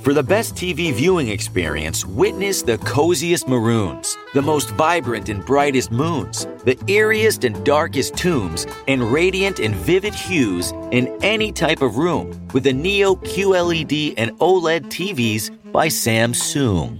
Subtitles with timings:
[0.00, 5.90] For the best TV viewing experience, witness the coziest maroons, the most vibrant and brightest
[5.90, 11.96] moons, the eeriest and darkest tombs, and radiant and vivid hues in any type of
[11.96, 16.98] room with the Neo QLED and OLED TVs by Samsung.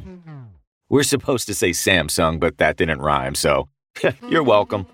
[0.88, 3.68] We're supposed to say Samsung, but that didn't rhyme, so
[4.28, 4.86] you're welcome.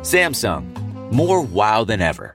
[0.00, 2.34] Samsung, more wow than ever.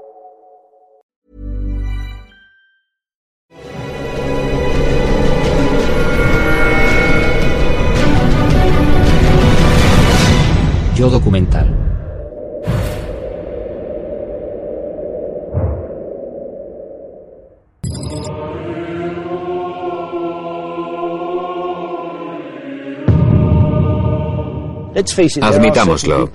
[25.41, 26.29] Admitámoslo.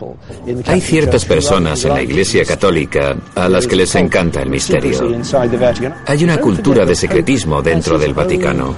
[0.67, 5.01] Hay ciertas personas en la Iglesia Católica a las que les encanta el misterio.
[6.07, 8.75] Hay una cultura de secretismo dentro del Vaticano.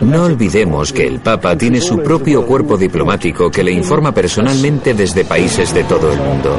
[0.00, 5.24] No olvidemos que el Papa tiene su propio cuerpo diplomático que le informa personalmente desde
[5.24, 6.58] países de todo el mundo.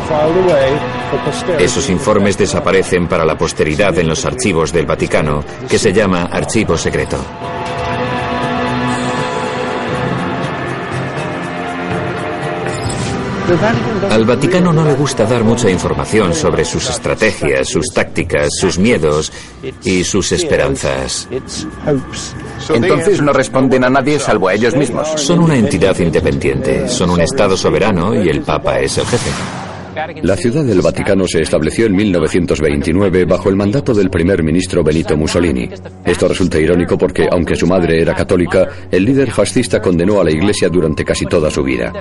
[1.59, 6.77] Esos informes desaparecen para la posteridad en los archivos del Vaticano, que se llama archivo
[6.77, 7.17] secreto.
[14.09, 19.31] Al Vaticano no le gusta dar mucha información sobre sus estrategias, sus tácticas, sus miedos
[19.83, 21.27] y sus esperanzas.
[22.69, 25.07] Entonces no responden a nadie salvo a ellos mismos.
[25.17, 29.29] Son una entidad independiente, son un Estado soberano y el Papa es el jefe.
[30.23, 35.17] La ciudad del Vaticano se estableció en 1929 bajo el mandato del primer ministro Benito
[35.17, 35.69] Mussolini.
[36.05, 40.31] Esto resulta irónico porque, aunque su madre era católica, el líder fascista condenó a la
[40.31, 41.91] Iglesia durante casi toda su vida.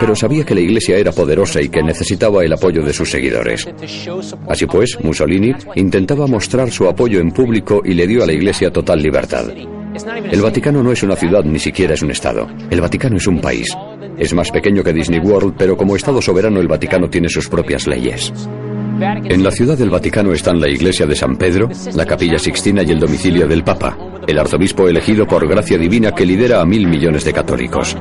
[0.00, 3.68] Pero sabía que la Iglesia era poderosa y que necesitaba el apoyo de sus seguidores.
[4.48, 8.72] Así pues, Mussolini intentaba mostrar su apoyo en público y le dio a la Iglesia
[8.72, 9.46] total libertad.
[10.30, 12.48] El Vaticano no es una ciudad ni siquiera es un Estado.
[12.70, 13.68] El Vaticano es un país.
[14.18, 17.86] Es más pequeño que Disney World, pero como Estado soberano el Vaticano tiene sus propias
[17.86, 18.32] leyes.
[19.00, 22.90] En la ciudad del Vaticano están la iglesia de San Pedro, la capilla Sixtina y
[22.90, 27.24] el domicilio del Papa, el arzobispo elegido por gracia divina que lidera a mil millones
[27.24, 27.96] de católicos.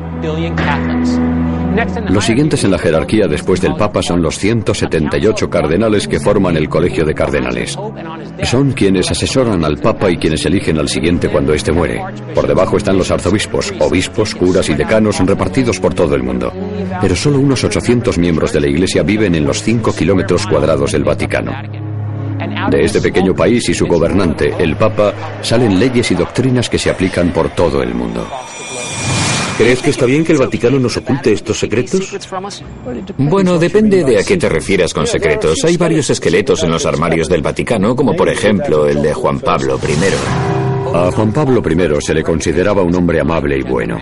[2.10, 6.70] Los siguientes en la jerarquía después del Papa son los 178 cardenales que forman el
[6.70, 7.78] Colegio de Cardenales.
[8.44, 12.02] Son quienes asesoran al Papa y quienes eligen al siguiente cuando éste muere.
[12.36, 16.52] Por debajo están los arzobispos, obispos, curas y decanos repartidos por todo el mundo.
[17.02, 21.04] Pero solo unos 800 miembros de la Iglesia viven en los 5 kilómetros cuadrados del
[21.04, 21.54] Vaticano.
[22.70, 26.90] De este pequeño país y su gobernante, el Papa, salen leyes y doctrinas que se
[26.90, 28.28] aplican por todo el mundo.
[29.58, 32.12] ¿Crees que está bien que el Vaticano nos oculte estos secretos?
[33.18, 35.64] Bueno, depende de a qué te refieras con secretos.
[35.64, 39.80] Hay varios esqueletos en los armarios del Vaticano, como por ejemplo el de Juan Pablo
[39.88, 40.96] I.
[40.96, 44.00] A Juan Pablo I se le consideraba un hombre amable y bueno.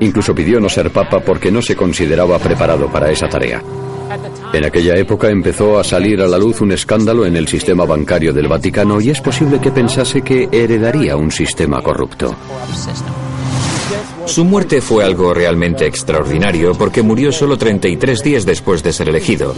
[0.00, 3.62] Incluso pidió no ser papa porque no se consideraba preparado para esa tarea.
[4.52, 8.32] En aquella época empezó a salir a la luz un escándalo en el sistema bancario
[8.32, 12.34] del Vaticano y es posible que pensase que heredaría un sistema corrupto.
[14.26, 19.54] Su muerte fue algo realmente extraordinario porque murió solo 33 días después de ser elegido.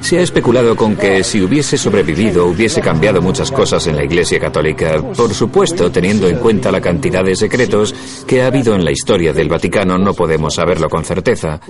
[0.00, 4.38] Se ha especulado con que si hubiese sobrevivido hubiese cambiado muchas cosas en la Iglesia
[4.38, 7.94] Católica, por supuesto teniendo en cuenta la cantidad de secretos
[8.26, 11.60] que ha habido en la historia del Vaticano no podemos saberlo con certeza.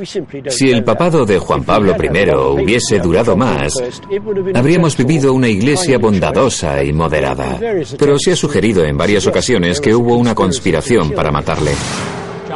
[0.48, 3.75] Si el papado de Juan Pablo I hubiese durado más,
[4.54, 7.60] habríamos vivido una Iglesia bondadosa y moderada.
[7.98, 11.72] Pero se ha sugerido en varias ocasiones que hubo una conspiración para matarle.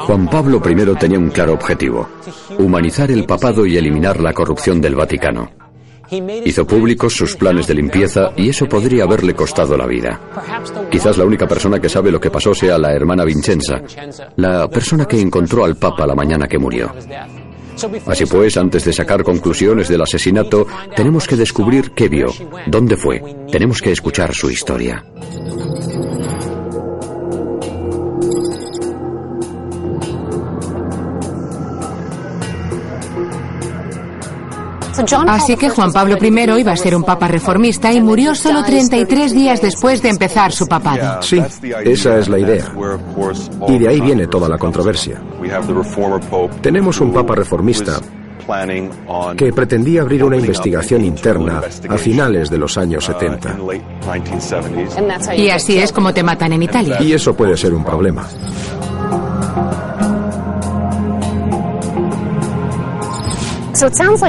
[0.09, 2.09] Juan Pablo I tenía un claro objetivo,
[2.59, 5.51] humanizar el papado y eliminar la corrupción del Vaticano.
[6.47, 10.19] Hizo públicos sus planes de limpieza y eso podría haberle costado la vida.
[10.91, 13.83] Quizás la única persona que sabe lo que pasó sea la hermana Vincenza,
[14.37, 16.91] la persona que encontró al Papa la mañana que murió.
[18.07, 20.67] Así pues, antes de sacar conclusiones del asesinato,
[20.97, 22.29] tenemos que descubrir qué vio,
[22.67, 23.23] dónde fue.
[23.53, 25.05] Tenemos que escuchar su historia.
[35.29, 39.33] Así que Juan Pablo I iba a ser un papa reformista y murió solo 33
[39.33, 41.23] días después de empezar su papado.
[41.23, 41.43] Sí,
[41.85, 42.73] esa es la idea.
[43.69, 45.21] Y de ahí viene toda la controversia.
[46.63, 48.01] Tenemos un papa reformista
[49.37, 53.57] que pretendía abrir una investigación interna a finales de los años 70.
[55.37, 56.97] Y así es como te matan en Italia.
[57.01, 58.27] Y eso puede ser un problema.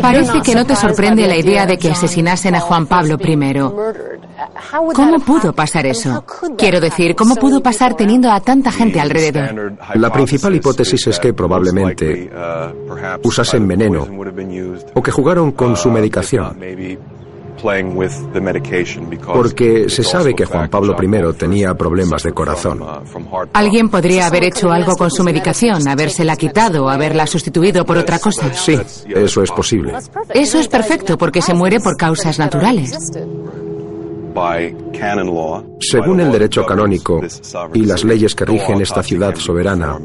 [0.02, 3.60] Parece que no te sorprende la idea de que asesinasen a Juan Pablo I.
[4.94, 6.24] ¿Cómo pudo pasar eso?
[6.58, 9.74] Quiero decir, ¿cómo pudo pasar teniendo a tanta gente alrededor?
[9.96, 12.30] La principal hipótesis es que probablemente
[13.24, 14.08] usasen veneno
[14.94, 16.58] o que jugaron con su medicación
[19.34, 22.84] porque se sabe que Juan Pablo I tenía problemas de corazón.
[23.54, 28.54] Alguien podría haber hecho algo con su medicación, habérsela quitado, haberla sustituido por otra cosa.
[28.54, 28.78] Sí,
[29.10, 29.94] eso es posible.
[30.34, 32.98] Eso es perfecto porque se muere por causas naturales.
[35.80, 37.22] Según el derecho canónico
[37.74, 40.00] y las leyes que rigen esta ciudad soberana,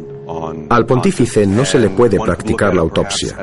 [0.68, 3.36] al pontífice no se le puede practicar la autopsia.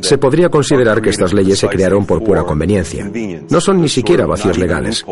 [0.00, 3.10] Se podría considerar que estas leyes se crearon por pura conveniencia.
[3.48, 5.04] No son ni siquiera vacíos legales.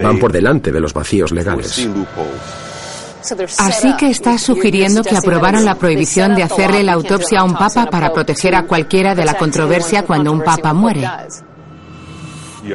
[0.00, 1.88] Van por delante de los vacíos legales.
[3.58, 7.86] Así que estás sugiriendo que aprobaron la prohibición de hacerle la autopsia a un papa
[7.86, 11.08] para proteger a cualquiera de la controversia cuando un papa muere.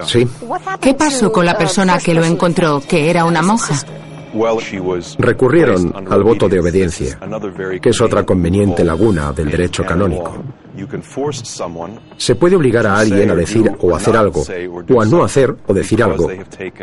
[0.05, 0.27] Sí.
[0.79, 3.75] ¿Qué pasó con la persona que lo encontró, que era una monja?
[5.19, 7.19] Recurrieron al voto de obediencia,
[7.81, 10.43] que es otra conveniente laguna del derecho canónico.
[12.17, 14.43] Se puede obligar a alguien a decir o hacer algo,
[14.93, 16.29] o a no hacer o decir algo,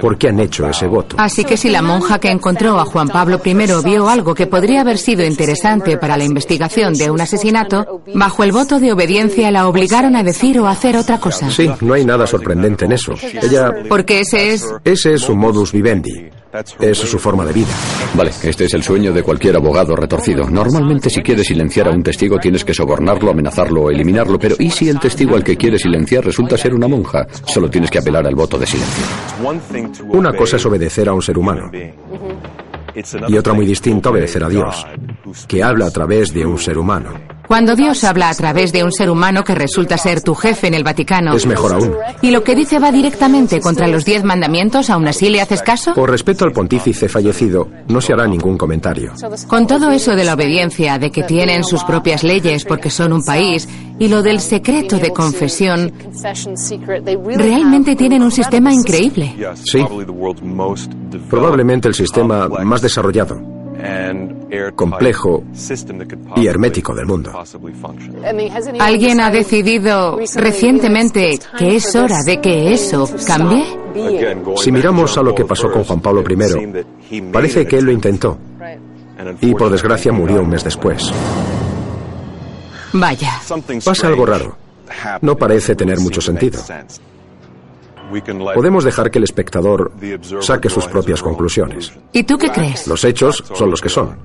[0.01, 1.17] porque han hecho ese voto.
[1.19, 3.55] Así que si la monja que encontró a Juan Pablo I
[3.85, 8.53] vio algo que podría haber sido interesante para la investigación de un asesinato, bajo el
[8.53, 11.51] voto de obediencia la obligaron a decir o hacer otra cosa.
[11.51, 13.15] Sí, no hay nada sorprendente en eso.
[13.43, 13.73] Ella...
[13.89, 14.67] Porque ese es...
[14.85, 16.31] Ese es su modus vivendi.
[16.81, 17.69] Es su forma de vida.
[18.15, 20.51] Vale, este es el sueño de cualquier abogado retorcido.
[20.51, 24.89] Normalmente si quieres silenciar a un testigo tienes que sobornarlo, amenazarlo eliminarlo, pero ¿y si
[24.89, 27.27] el testigo al que quieres silenciar resulta ser una monja?
[27.47, 29.05] Solo tienes que apelar al voto de silencio.
[30.09, 31.71] Una cosa es obedecer a un ser humano
[33.29, 34.87] y otra muy distinta obedecer a Dios,
[35.47, 37.40] que habla a través de un ser humano.
[37.51, 40.75] Cuando Dios habla a través de un ser humano que resulta ser tu jefe en
[40.75, 41.35] el Vaticano.
[41.35, 41.97] Es mejor aún.
[42.23, 44.89] ¿Y lo que dice va directamente contra los diez mandamientos?
[44.89, 45.93] ¿Aún así le haces caso?
[45.95, 49.15] Por respeto al pontífice fallecido, no se hará ningún comentario.
[49.49, 53.25] Con todo eso de la obediencia, de que tienen sus propias leyes porque son un
[53.25, 53.69] país,
[53.99, 55.93] y lo del secreto de confesión,
[57.35, 59.35] realmente tienen un sistema increíble.
[59.65, 59.85] Sí.
[61.29, 63.60] Probablemente el sistema más desarrollado
[64.75, 65.45] complejo
[66.37, 67.33] y hermético del mundo.
[68.79, 73.65] ¿Alguien ha decidido recientemente que es hora de que eso cambie?
[74.57, 78.39] Si miramos a lo que pasó con Juan Pablo I, parece que él lo intentó
[79.41, 81.13] y por desgracia murió un mes después.
[82.93, 83.41] Vaya.
[83.85, 84.57] Pasa algo raro.
[85.21, 86.61] No parece tener mucho sentido.
[88.55, 89.93] Podemos dejar que el espectador
[90.41, 91.93] saque sus propias conclusiones.
[92.13, 92.87] ¿Y tú qué crees?
[92.87, 94.17] Los hechos son los que son.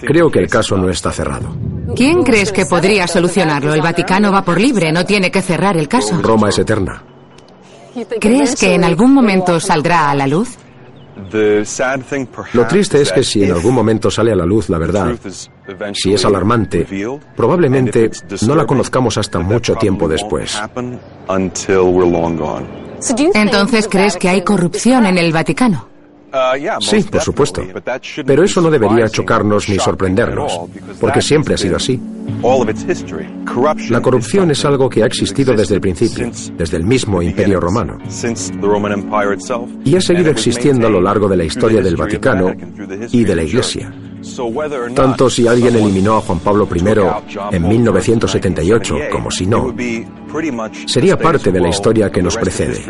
[0.00, 1.48] Creo que el caso no está cerrado.
[1.94, 3.74] ¿Quién crees que podría solucionarlo?
[3.74, 6.20] El Vaticano va por libre, no tiene que cerrar el caso.
[6.20, 7.02] Roma es eterna.
[8.20, 10.56] ¿Crees que en algún momento saldrá a la luz?
[12.52, 15.16] Lo triste es que si en algún momento sale a la luz la verdad,
[15.92, 16.86] si es alarmante,
[17.36, 18.10] probablemente
[18.46, 20.60] no la conozcamos hasta mucho tiempo después.
[23.34, 25.88] Entonces, ¿crees que hay corrupción en el Vaticano?
[26.80, 27.62] Sí, por supuesto.
[28.26, 30.60] Pero eso no debería chocarnos ni sorprendernos,
[31.00, 31.98] porque siempre ha sido así.
[33.88, 37.98] La corrupción es algo que ha existido desde el principio, desde el mismo Imperio Romano,
[39.84, 42.52] y ha seguido existiendo a lo largo de la historia del Vaticano
[43.10, 43.90] y de la Iglesia.
[44.94, 49.74] Tanto si alguien eliminó a Juan Pablo I en 1978 como si no,
[50.86, 52.84] sería parte de la historia que nos precede.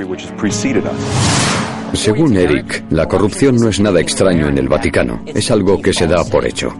[1.92, 6.06] Según Eric, la corrupción no es nada extraño en el Vaticano, es algo que se
[6.06, 6.74] da por hecho.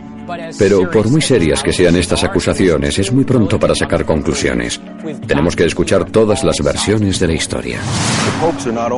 [0.58, 4.80] Pero por muy serias que sean estas acusaciones, es muy pronto para sacar conclusiones.
[5.26, 7.80] Tenemos que escuchar todas las versiones de la historia.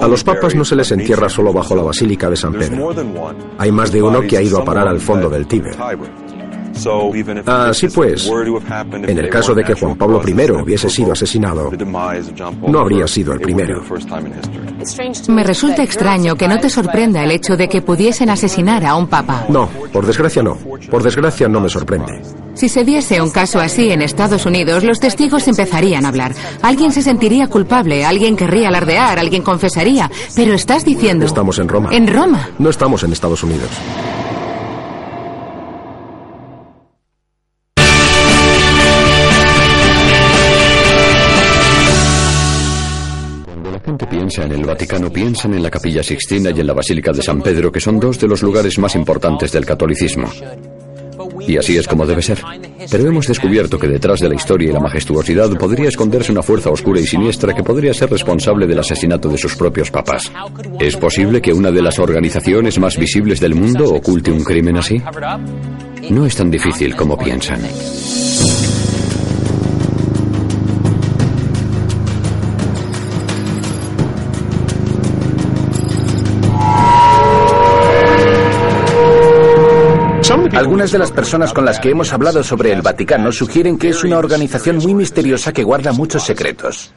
[0.00, 2.94] A los papas no se les entierra solo bajo la Basílica de San Pedro.
[3.58, 5.76] Hay más de uno que ha ido a parar al fondo del Tíber.
[7.46, 8.30] Así pues,
[8.92, 11.70] en el caso de que Juan Pablo I hubiese sido asesinado,
[12.66, 13.82] no habría sido el primero.
[15.28, 19.08] Me resulta extraño que no te sorprenda el hecho de que pudiesen asesinar a un
[19.08, 19.44] papa.
[19.48, 20.56] No, por desgracia no.
[20.90, 22.20] Por desgracia no me sorprende.
[22.54, 26.34] Si se diese un caso así en Estados Unidos, los testigos empezarían a hablar.
[26.62, 30.10] Alguien se sentiría culpable, alguien querría alardear, alguien confesaría.
[30.34, 31.24] Pero estás diciendo...
[31.24, 31.90] Estamos en Roma.
[31.92, 32.50] ¿En Roma?
[32.58, 33.70] No estamos en Estados Unidos.
[44.30, 47.42] Piensa en el Vaticano, piensan en la Capilla Sixtina y en la Basílica de San
[47.42, 50.28] Pedro, que son dos de los lugares más importantes del catolicismo.
[51.48, 52.40] Y así es como debe ser.
[52.88, 56.70] Pero hemos descubierto que detrás de la historia y la majestuosidad podría esconderse una fuerza
[56.70, 60.30] oscura y siniestra que podría ser responsable del asesinato de sus propios papas.
[60.78, 65.02] ¿Es posible que una de las organizaciones más visibles del mundo oculte un crimen así?
[66.08, 67.62] No es tan difícil como piensan.
[80.80, 84.02] Algunas de las personas con las que hemos hablado sobre el Vaticano sugieren que es
[84.02, 86.94] una organización muy misteriosa que guarda muchos secretos.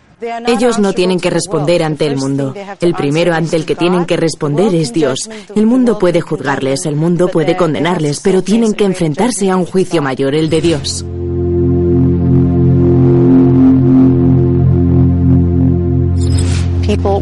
[0.48, 2.54] Ellos no tienen que responder ante el mundo.
[2.80, 5.30] El primero ante el que tienen que responder es Dios.
[5.54, 10.02] El mundo puede juzgarles, el mundo puede condenarles, pero tienen que enfrentarse a un juicio
[10.02, 11.04] mayor, el de Dios.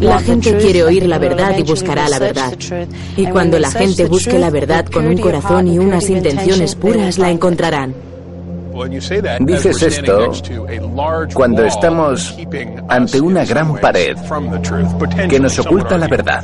[0.00, 2.52] La gente quiere oír la verdad y buscará la verdad.
[3.16, 7.30] Y cuando la gente busque la verdad con un corazón y unas intenciones puras, la
[7.30, 7.94] encontrarán.
[9.40, 10.32] Dices esto
[11.34, 12.36] cuando estamos
[12.88, 14.16] ante una gran pared
[15.28, 16.42] que nos oculta la verdad.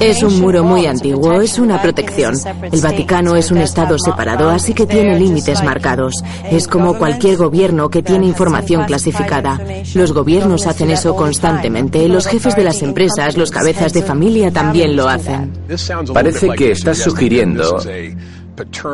[0.00, 2.34] Es un muro muy antiguo, es una protección.
[2.70, 6.14] El Vaticano es un Estado separado, así que tiene límites marcados.
[6.50, 9.60] Es como cualquier gobierno que tiene información clasificada.
[9.94, 12.08] Los gobiernos hacen eso constantemente.
[12.08, 15.52] Los jefes de las empresas, los cabezas de familia también lo hacen.
[16.12, 17.80] Parece que estás sugiriendo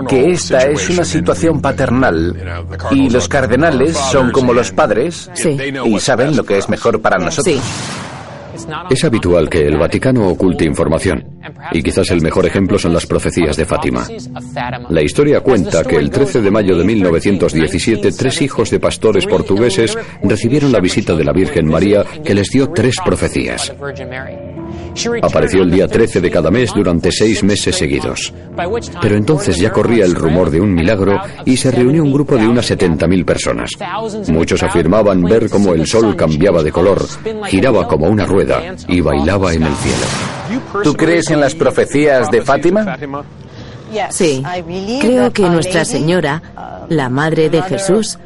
[0.09, 2.37] que esta es una situación paternal
[2.91, 5.31] y los cardenales son como los padres
[5.85, 7.61] y saben lo que es mejor para nosotros.
[8.90, 11.40] Es habitual que el Vaticano oculte información,
[11.73, 14.06] y quizás el mejor ejemplo son las profecías de Fátima.
[14.88, 19.96] La historia cuenta que el 13 de mayo de 1917 tres hijos de pastores portugueses
[20.23, 23.73] recibieron la visita de la Virgen María que les dio tres profecías.
[25.23, 28.33] Apareció el día 13 de cada mes durante seis meses seguidos.
[29.01, 32.47] Pero entonces ya corría el rumor de un milagro y se reunió un grupo de
[32.47, 33.71] unas 70.000 personas.
[34.29, 37.07] Muchos afirmaban ver cómo el sol cambiaba de color,
[37.47, 40.83] giraba como una rueda y bailaba en el cielo.
[40.83, 42.97] ¿Tú crees en las profecías de Fátima?
[44.11, 44.43] Sí,
[45.01, 46.43] creo que Nuestra Señora,
[46.89, 48.19] la Madre de Jesús,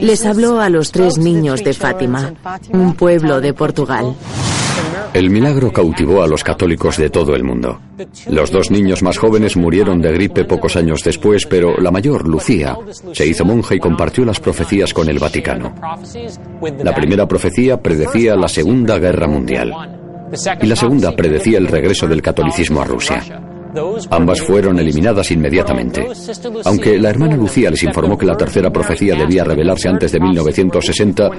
[0.00, 2.32] les habló a los tres niños de Fátima,
[2.72, 4.14] un pueblo de Portugal.
[5.12, 7.80] El milagro cautivó a los católicos de todo el mundo.
[8.28, 12.76] Los dos niños más jóvenes murieron de gripe pocos años después, pero la mayor, Lucía,
[13.12, 15.74] se hizo monja y compartió las profecías con el Vaticano.
[16.82, 19.74] La primera profecía predecía la Segunda Guerra Mundial
[20.60, 23.22] y la segunda predecía el regreso del catolicismo a Rusia.
[24.10, 26.06] Ambas fueron eliminadas inmediatamente.
[26.64, 31.30] Aunque la hermana Lucía les informó que la tercera profecía debía revelarse antes de 1960,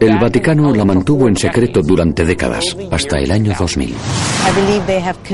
[0.00, 3.94] el Vaticano la mantuvo en secreto durante décadas, hasta el año 2000.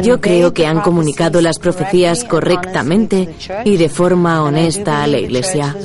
[0.02, 3.28] Yo creo que han comunicado las profecías correctamente
[3.64, 5.76] y de forma honesta a la Iglesia.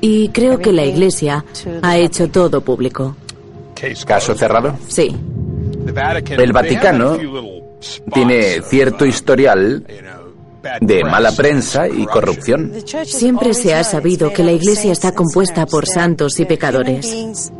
[0.00, 1.44] Y creo que la Iglesia
[1.82, 3.16] ha hecho todo público.
[4.06, 4.78] ¿Caso cerrado?
[4.88, 5.14] Sí.
[6.38, 7.18] El Vaticano
[8.12, 9.86] tiene cierto historial
[10.80, 12.72] de mala prensa y corrupción.
[13.04, 17.50] Siempre se ha sabido que la Iglesia está compuesta por santos y pecadores.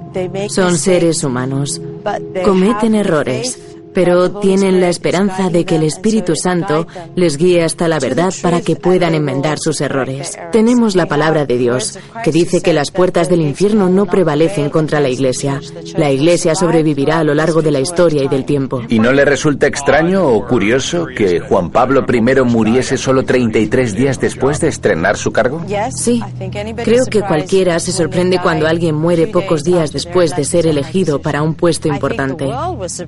[0.48, 1.80] Son seres humanos.
[2.44, 8.00] Cometen errores pero tienen la esperanza de que el Espíritu Santo les guíe hasta la
[8.00, 10.36] verdad para que puedan enmendar sus errores.
[10.52, 15.00] Tenemos la palabra de Dios, que dice que las puertas del infierno no prevalecen contra
[15.00, 15.60] la Iglesia.
[15.96, 18.82] La Iglesia sobrevivirá a lo largo de la historia y del tiempo.
[18.88, 24.20] ¿Y no le resulta extraño o curioso que Juan Pablo I muriese solo 33 días
[24.20, 25.64] después de estrenar su cargo?
[25.94, 26.20] Sí.
[26.82, 31.42] Creo que cualquiera se sorprende cuando alguien muere pocos días después de ser elegido para
[31.42, 32.50] un puesto importante.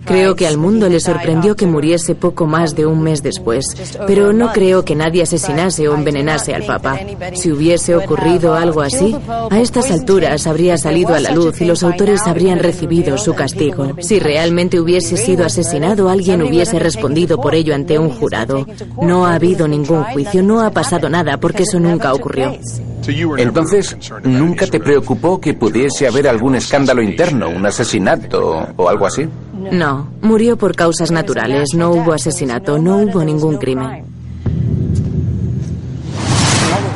[0.05, 3.65] Creo que al mundo le sorprendió que muriese poco más de un mes después,
[4.07, 6.99] pero no creo que nadie asesinase o envenenase al Papa.
[7.35, 9.17] Si hubiese ocurrido algo así,
[9.51, 13.95] a estas alturas habría salido a la luz y los autores habrían recibido su castigo.
[14.01, 18.67] Si realmente hubiese sido asesinado, alguien hubiese respondido por ello ante un jurado.
[19.01, 22.57] No ha habido ningún juicio, no ha pasado nada porque eso nunca ocurrió.
[23.39, 29.29] Entonces, ¿nunca te preocupó que pudiese haber algún escándalo interno, un asesinato o algo así?
[29.73, 34.17] No, murió por causas naturales, no hubo asesinato, no hubo ningún crimen.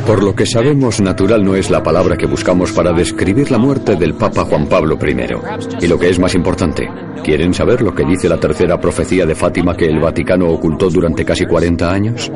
[0.07, 3.95] Por lo que sabemos, natural no es la palabra que buscamos para describir la muerte
[3.95, 5.85] del Papa Juan Pablo I.
[5.85, 6.89] Y lo que es más importante,
[7.23, 11.25] ¿quieren saber lo que dice la tercera profecía de Fátima que el Vaticano ocultó durante
[11.25, 12.29] casi 40 años?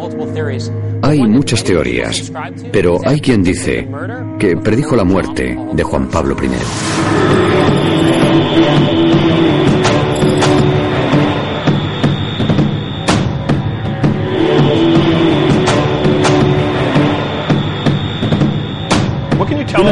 [1.02, 2.30] Hay muchas teorías,
[2.70, 3.88] pero hay quien dice
[4.38, 6.50] que predijo la muerte de Juan Pablo I.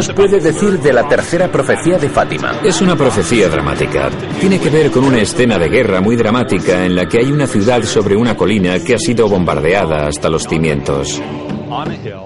[0.09, 2.59] nos puede decir de la tercera profecía de Fátima?
[2.64, 4.11] Es una profecía dramática.
[4.40, 7.47] Tiene que ver con una escena de guerra muy dramática en la que hay una
[7.47, 11.23] ciudad sobre una colina que ha sido bombardeada hasta los cimientos.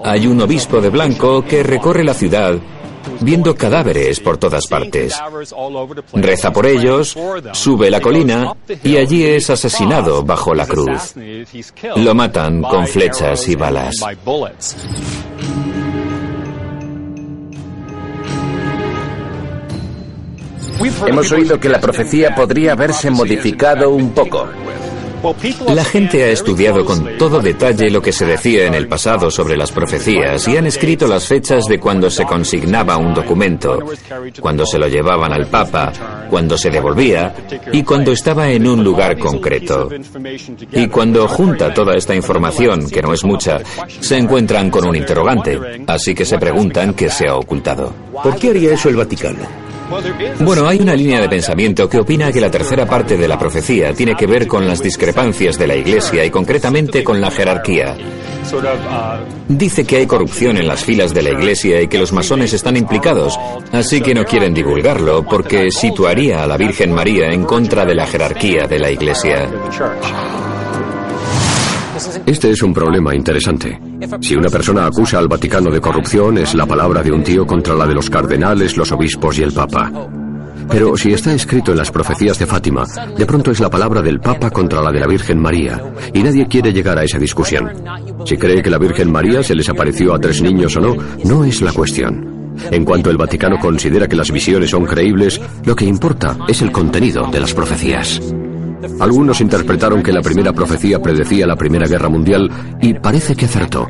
[0.03, 2.55] Hay un obispo de blanco que recorre la ciudad
[3.21, 5.15] viendo cadáveres por todas partes.
[6.13, 7.15] Reza por ellos,
[7.53, 8.53] sube la colina
[8.83, 11.13] y allí es asesinado bajo la cruz.
[11.95, 14.03] Lo matan con flechas y balas.
[21.07, 24.47] Hemos oído que la profecía podría haberse modificado un poco.
[25.73, 29.57] La gente ha estudiado con todo detalle lo que se decía en el pasado sobre
[29.57, 33.79] las profecías y han escrito las fechas de cuando se consignaba un documento,
[34.39, 35.91] cuando se lo llevaban al Papa,
[36.29, 37.33] cuando se devolvía
[37.73, 39.89] y cuando estaba en un lugar concreto.
[40.71, 43.59] Y cuando junta toda esta información, que no es mucha,
[43.99, 47.91] se encuentran con un interrogante, así que se preguntan qué se ha ocultado.
[48.23, 49.66] ¿Por qué haría eso el Vaticano?
[50.39, 53.93] Bueno, hay una línea de pensamiento que opina que la tercera parte de la profecía
[53.93, 57.95] tiene que ver con las discrepancias de la Iglesia y concretamente con la jerarquía.
[59.47, 62.77] Dice que hay corrupción en las filas de la Iglesia y que los masones están
[62.77, 63.37] implicados,
[63.71, 68.07] así que no quieren divulgarlo porque situaría a la Virgen María en contra de la
[68.07, 69.49] jerarquía de la Iglesia.
[72.25, 73.79] Este es un problema interesante.
[74.21, 77.73] Si una persona acusa al Vaticano de corrupción, es la palabra de un tío contra
[77.73, 79.91] la de los cardenales, los obispos y el Papa.
[80.69, 82.85] Pero si está escrito en las profecías de Fátima,
[83.17, 85.81] de pronto es la palabra del Papa contra la de la Virgen María,
[86.13, 87.71] y nadie quiere llegar a esa discusión.
[88.25, 91.45] Si cree que la Virgen María se les apareció a tres niños o no, no
[91.45, 92.53] es la cuestión.
[92.71, 96.71] En cuanto el Vaticano considera que las visiones son creíbles, lo que importa es el
[96.71, 98.21] contenido de las profecías.
[98.99, 102.49] Algunos interpretaron que la primera profecía predecía la Primera Guerra Mundial
[102.81, 103.87] y parece que acertó.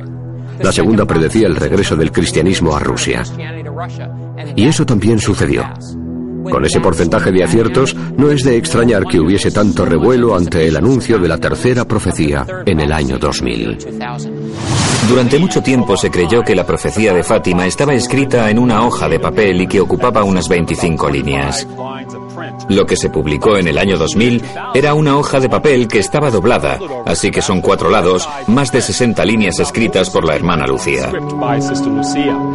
[0.60, 3.24] La segunda predecía el regreso del cristianismo a Rusia.
[4.56, 5.64] Y eso también sucedió.
[6.50, 10.78] Con ese porcentaje de aciertos, no es de extrañar que hubiese tanto revuelo ante el
[10.78, 13.78] anuncio de la tercera profecía en el año 2000.
[15.10, 19.08] Durante mucho tiempo se creyó que la profecía de Fátima estaba escrita en una hoja
[19.10, 21.68] de papel y que ocupaba unas 25 líneas.
[22.70, 26.32] Lo que se publicó en el año 2000 era una hoja de papel que estaba
[26.32, 31.12] doblada, así que son cuatro lados, más de 60 líneas escritas por la hermana Lucía.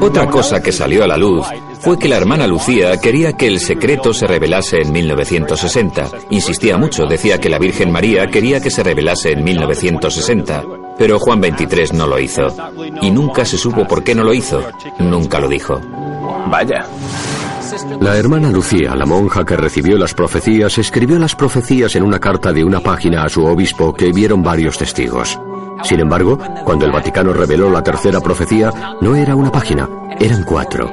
[0.01, 1.47] Otra cosa que salió a la luz
[1.81, 6.11] fue que la hermana Lucía quería que el secreto se revelase en 1960.
[6.31, 10.63] Insistía mucho, decía que la Virgen María quería que se revelase en 1960.
[10.97, 12.43] Pero Juan 23 no lo hizo.
[13.01, 14.63] Y nunca se supo por qué no lo hizo.
[15.01, 15.81] Nunca lo dijo.
[16.49, 16.87] Vaya.
[18.01, 22.53] La hermana Lucía, la monja que recibió las profecías, escribió las profecías en una carta
[22.53, 25.39] de una página a su obispo que vieron varios testigos.
[25.83, 29.89] Sin embargo, cuando el Vaticano reveló la tercera profecía, no era una página,
[30.21, 30.93] eran cuatro.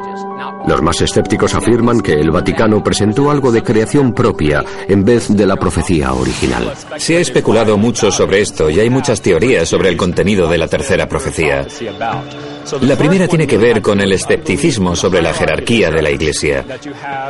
[0.68, 5.46] Los más escépticos afirman que el Vaticano presentó algo de creación propia en vez de
[5.46, 6.74] la profecía original.
[6.98, 10.68] Se ha especulado mucho sobre esto y hay muchas teorías sobre el contenido de la
[10.68, 11.66] tercera profecía.
[12.82, 16.66] La primera tiene que ver con el escepticismo sobre la jerarquía de la Iglesia.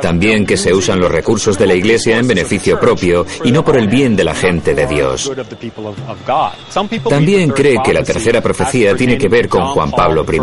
[0.02, 3.78] También que se usan los recursos de la Iglesia en beneficio propio y no por
[3.78, 5.32] el bien de la gente de Dios.
[7.08, 10.40] También cree que la tercera profecía tiene que ver con Juan Pablo I.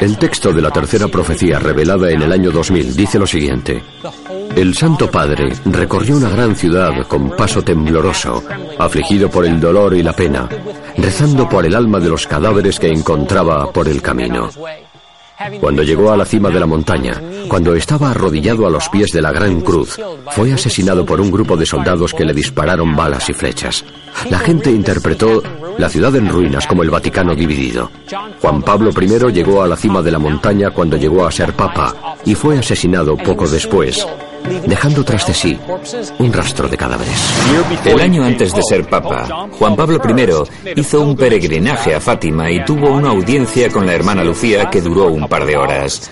[0.00, 3.82] El texto de la tercera profecía revelada en el año 2000 dice lo siguiente.
[4.54, 8.42] El Santo Padre recorrió una gran ciudad con paso tembloroso,
[8.78, 10.48] afligido por el dolor y la pena,
[10.96, 14.50] rezando por el alma de los cadáveres que encontraba por el camino.
[15.60, 19.22] Cuando llegó a la cima de la montaña, cuando estaba arrodillado a los pies de
[19.22, 19.98] la Gran Cruz,
[20.30, 23.84] fue asesinado por un grupo de soldados que le dispararon balas y flechas.
[24.30, 25.42] La gente interpretó
[25.78, 27.90] la ciudad en ruinas como el Vaticano dividido.
[28.40, 32.16] Juan Pablo I llegó a la cima de la montaña cuando llegó a ser papa
[32.24, 34.06] y fue asesinado poco después,
[34.66, 35.58] dejando tras de sí
[36.18, 37.18] un rastro de cadáveres.
[37.84, 42.64] El año antes de ser papa, Juan Pablo I hizo un peregrinaje a Fátima y
[42.64, 46.10] tuvo una audiencia con la hermana Lucía que duró un par de horas.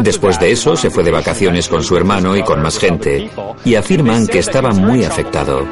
[0.00, 3.30] Después de eso se fue de vacaciones con su hermano y con más gente,
[3.64, 5.66] y afirman que estaba muy afectado.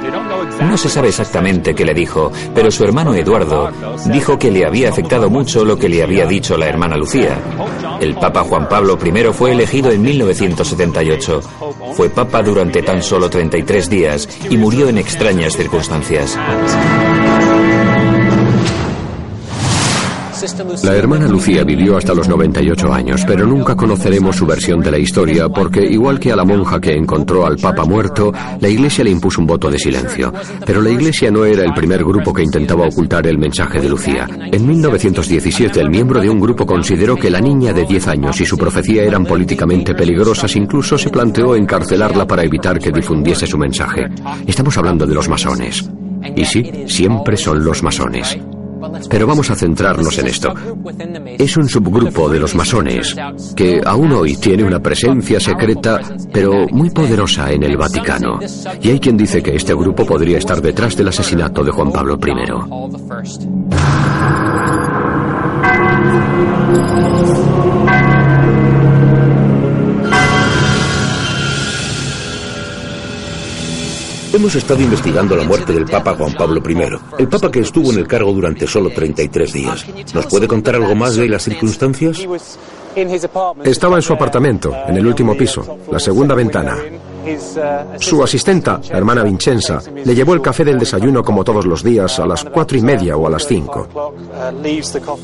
[0.62, 3.70] No se sabe exactamente qué le dijo, pero su hermano Eduardo
[4.06, 7.38] dijo que le había afectado mucho lo que le había dicho la hermana Lucía.
[8.00, 11.40] El Papa Juan Pablo I fue elegido en 1978.
[11.94, 16.38] Fue Papa durante tan solo 33 días y murió en extrañas circunstancias.
[20.84, 24.98] La hermana Lucía vivió hasta los 98 años, pero nunca conoceremos su versión de la
[24.98, 29.10] historia porque, igual que a la monja que encontró al Papa muerto, la Iglesia le
[29.10, 30.32] impuso un voto de silencio.
[30.64, 34.26] Pero la Iglesia no era el primer grupo que intentaba ocultar el mensaje de Lucía.
[34.50, 38.46] En 1917, el miembro de un grupo consideró que la niña de 10 años y
[38.46, 44.08] su profecía eran políticamente peligrosas, incluso se planteó encarcelarla para evitar que difundiese su mensaje.
[44.46, 45.88] Estamos hablando de los masones.
[46.36, 48.38] Y sí, siempre son los masones.
[49.08, 50.52] Pero vamos a centrarnos en esto.
[51.38, 53.16] Es un subgrupo de los masones
[53.54, 56.00] que aún hoy tiene una presencia secreta,
[56.32, 58.38] pero muy poderosa en el Vaticano.
[58.82, 62.16] Y hay quien dice que este grupo podría estar detrás del asesinato de Juan Pablo
[62.16, 62.20] I.
[74.32, 76.76] Hemos estado investigando la muerte del Papa Juan Pablo I,
[77.18, 79.86] el Papa que estuvo en el cargo durante solo 33 días.
[80.14, 82.18] ¿Nos puede contar algo más de las circunstancias?
[83.64, 86.76] Estaba en su apartamento, en el último piso, la segunda ventana.
[87.98, 92.18] Su asistenta, la hermana Vincenza, le llevó el café del desayuno como todos los días
[92.18, 93.88] a las cuatro y media o a las cinco.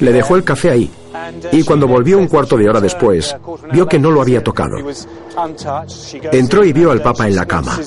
[0.01, 0.91] Le dejó el café ahí
[1.53, 3.35] y cuando volvió un cuarto de hora después,
[3.73, 4.77] vio que no lo había tocado.
[6.33, 7.79] Entró y vio al Papa en la cama.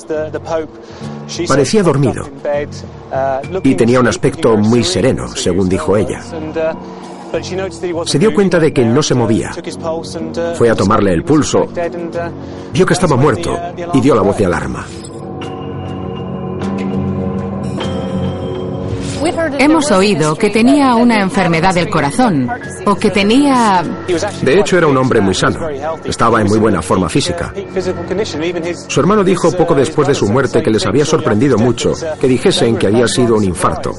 [1.47, 2.27] Parecía dormido
[3.63, 6.21] y tenía un aspecto muy sereno, según dijo ella.
[8.05, 9.51] Se dio cuenta de que no se movía.
[10.55, 11.67] Fue a tomarle el pulso,
[12.73, 13.57] vio que estaba muerto
[13.93, 14.85] y dio la voz de alarma.
[19.57, 22.49] Hemos oído que tenía una enfermedad del corazón
[22.85, 23.83] o que tenía...
[24.41, 25.67] De hecho, era un hombre muy sano.
[26.03, 27.53] Estaba en muy buena forma física.
[28.87, 32.77] Su hermano dijo poco después de su muerte que les había sorprendido mucho que dijesen
[32.77, 33.93] que había sido un infarto,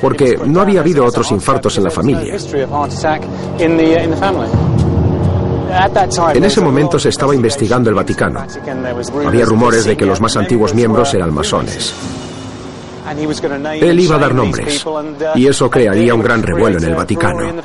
[0.00, 2.36] porque no había habido otros infartos en la familia.
[6.34, 8.44] En ese momento se estaba investigando el Vaticano.
[9.26, 11.94] Había rumores de que los más antiguos miembros eran masones.
[13.80, 14.84] Él iba a dar nombres
[15.34, 17.62] y eso crearía un gran revuelo en el Vaticano.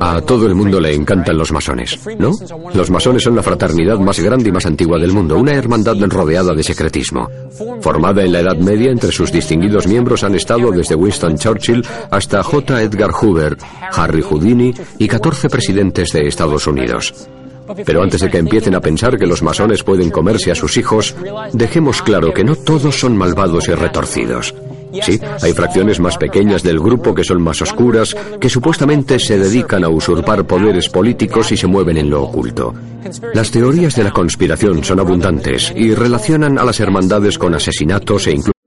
[0.00, 2.32] A todo el mundo le encantan los masones, ¿no?
[2.74, 6.54] Los masones son la fraternidad más grande y más antigua del mundo, una hermandad rodeada
[6.54, 7.28] de secretismo.
[7.80, 12.42] Formada en la Edad Media, entre sus distinguidos miembros han estado desde Winston Churchill hasta
[12.42, 12.82] J.
[12.82, 13.56] Edgar Hoover,
[13.92, 17.28] Harry Houdini y 14 presidentes de Estados Unidos.
[17.84, 21.14] Pero antes de que empiecen a pensar que los masones pueden comerse a sus hijos,
[21.52, 24.54] dejemos claro que no todos son malvados y retorcidos.
[25.02, 29.84] Sí, hay fracciones más pequeñas del grupo que son más oscuras, que supuestamente se dedican
[29.84, 32.74] a usurpar poderes políticos y se mueven en lo oculto.
[33.34, 38.32] Las teorías de la conspiración son abundantes y relacionan a las hermandades con asesinatos e
[38.32, 38.59] incluso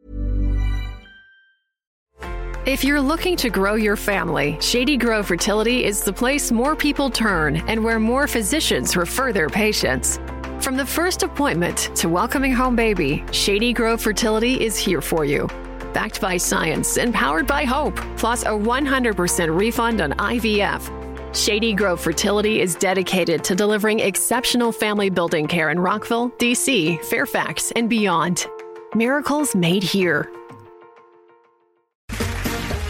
[2.73, 7.07] If you're looking to grow your family, Shady Grove Fertility is the place more people
[7.07, 10.17] turn and where more physicians refer their patients.
[10.59, 15.45] From the first appointment to welcoming home baby, Shady Grove Fertility is here for you.
[15.93, 21.35] Backed by science and powered by hope, plus a 100% refund on IVF.
[21.35, 27.69] Shady Grove Fertility is dedicated to delivering exceptional family building care in Rockville, DC, Fairfax,
[27.73, 28.47] and beyond.
[28.95, 30.27] Miracles made here.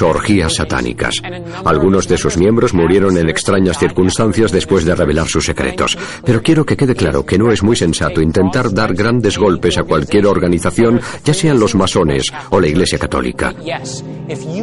[0.00, 1.16] Orgías satánicas.
[1.64, 5.98] Algunos de sus miembros murieron en extrañas circunstancias después de revelar sus secretos.
[6.24, 9.82] Pero quiero que quede claro que no es muy sensato intentar dar grandes golpes a
[9.82, 13.54] cualquier organización, ya sean los masones o la Iglesia Católica.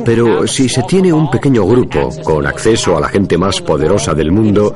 [0.06, 4.32] Pero si se tiene un pequeño grupo con acceso a la gente más poderosa del
[4.32, 4.74] mundo,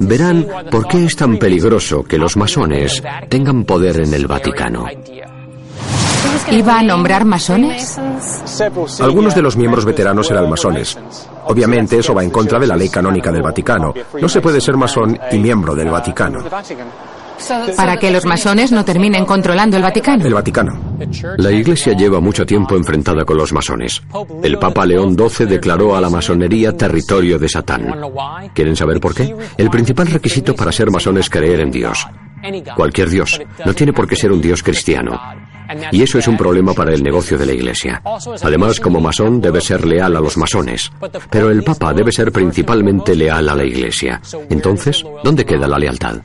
[0.00, 4.86] verán por qué es tan peligroso que los masones tengan poder en el Vaticano.
[6.50, 7.98] ¿Iba a nombrar masones?
[9.00, 10.98] Algunos de los miembros veteranos eran masones.
[11.46, 13.92] Obviamente eso va en contra de la ley canónica del Vaticano.
[14.20, 16.44] No se puede ser masón y miembro del Vaticano.
[17.76, 20.24] Para que los masones no terminen controlando el Vaticano.
[20.24, 20.96] El Vaticano.
[21.36, 24.02] La Iglesia lleva mucho tiempo enfrentada con los masones.
[24.42, 27.94] El Papa León XII declaró a la masonería territorio de Satán.
[28.54, 29.34] ¿Quieren saber por qué?
[29.56, 32.06] El principal requisito para ser masón es creer en Dios.
[32.74, 33.40] Cualquier Dios.
[33.64, 35.20] No tiene por qué ser un Dios cristiano.
[35.92, 38.02] Y eso es un problema para el negocio de la Iglesia.
[38.42, 40.90] Además, como masón debe ser leal a los masones.
[41.30, 44.20] Pero el Papa debe ser principalmente leal a la Iglesia.
[44.50, 46.16] Entonces, ¿dónde queda la lealtad?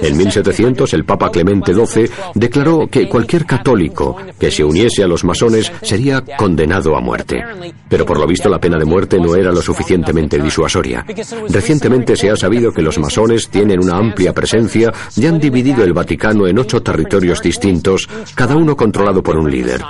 [0.00, 5.24] En 1700 el Papa Clemente XII declaró que cualquier católico que se uniese a los
[5.24, 7.42] masones sería condenado a muerte.
[7.88, 11.04] Pero por lo visto la pena de muerte no era lo suficientemente disuasoria.
[11.48, 15.92] Recientemente se ha sabido que los masones tienen una amplia presencia y han dividido el
[15.92, 19.82] Vaticano en ocho territorios distintos, cada uno controlado por un líder.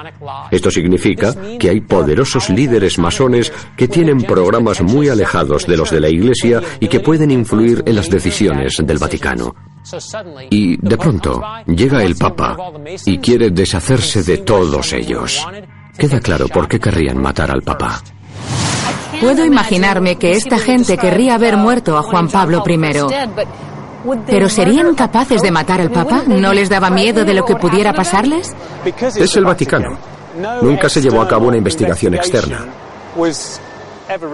[0.51, 6.01] Esto significa que hay poderosos líderes masones que tienen programas muy alejados de los de
[6.01, 9.55] la Iglesia y que pueden influir en las decisiones del Vaticano.
[10.51, 12.57] Y de pronto llega el Papa
[13.05, 15.47] y quiere deshacerse de todos ellos.
[15.97, 18.03] Queda claro por qué querrían matar al Papa.
[19.21, 22.77] Puedo imaginarme que esta gente querría ver muerto a Juan Pablo I.
[24.27, 26.23] ¿Pero serían capaces de matar al Papa?
[26.27, 28.55] ¿No les daba miedo de lo que pudiera pasarles?
[29.17, 29.97] Es el Vaticano.
[30.63, 32.65] Nunca se llevó a cabo una investigación externa.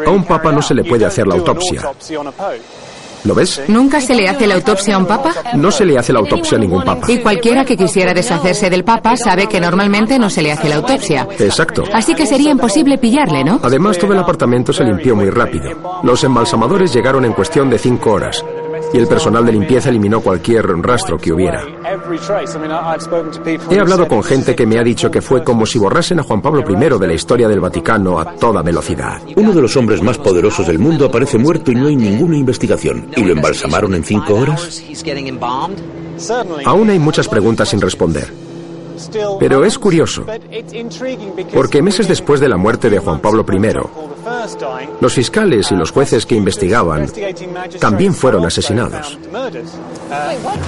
[0.07, 1.83] A un papa no se le puede hacer la autopsia.
[3.25, 3.63] ¿Lo ves?
[3.69, 5.33] ¿Nunca se le hace la autopsia a un papa?
[5.55, 7.11] No se le hace la autopsia a ningún papa.
[7.11, 10.77] Y cualquiera que quisiera deshacerse del papa sabe que normalmente no se le hace la
[10.77, 11.29] autopsia.
[11.39, 11.85] Exacto.
[11.93, 13.61] Así que sería imposible pillarle, ¿no?
[13.63, 15.71] Además, todo el apartamento se limpió muy rápido.
[16.03, 18.45] Los embalsamadores llegaron en cuestión de cinco horas
[18.93, 21.65] y el personal de limpieza eliminó cualquier rastro que hubiera.
[23.71, 26.43] He hablado con gente que me ha dicho que fue como si borrasen a Juan
[26.43, 29.21] Pablo I de la historia del Vaticano a toda velocidad.
[29.37, 33.09] Uno de los hombres más poderosos del mundo aparece muerto y no hay ninguna investigación.
[33.17, 34.83] ¿Y lo embalsamaron en cinco horas?
[36.65, 38.52] Aún hay muchas preguntas sin responder.
[39.39, 40.25] Pero es curioso,
[41.53, 43.61] porque meses después de la muerte de Juan Pablo I,
[45.01, 47.07] los fiscales y los jueces que investigaban
[47.81, 49.19] también fueron asesinados.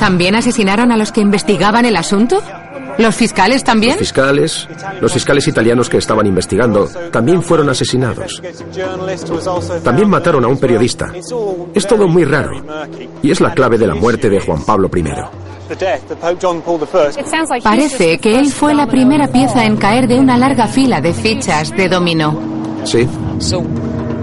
[0.01, 2.42] ¿También asesinaron a los que investigaban el asunto?
[2.99, 3.92] ¿Los fiscales también?
[3.92, 4.68] Los fiscales,
[5.01, 8.40] los fiscales italianos que estaban investigando, también fueron asesinados.
[9.83, 11.12] También mataron a un periodista.
[11.75, 12.62] Es todo muy raro.
[13.23, 15.05] Y es la clave de la muerte de Juan Pablo I.
[17.62, 21.70] Parece que él fue la primera pieza en caer de una larga fila de fichas
[21.70, 22.38] de dominó.
[22.85, 23.09] Sí.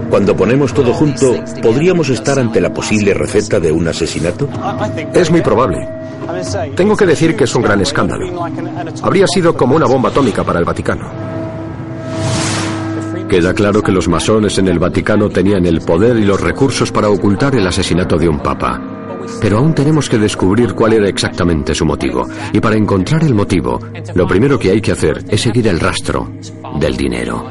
[0.08, 4.48] Cuando ponemos todo junto, ¿podríamos estar ante la posible receta de un asesinato?
[5.14, 5.88] Es muy probable.
[6.76, 8.44] Tengo que decir que es un gran escándalo.
[9.02, 11.10] Habría sido como una bomba atómica para el Vaticano.
[13.28, 17.08] Queda claro que los masones en el Vaticano tenían el poder y los recursos para
[17.08, 18.91] ocultar el asesinato de un papa.
[19.40, 22.26] Pero aún tenemos que descubrir cuál era exactamente su motivo.
[22.52, 23.80] Y para encontrar el motivo,
[24.14, 26.30] lo primero que hay que hacer es seguir el rastro
[26.78, 27.46] del dinero.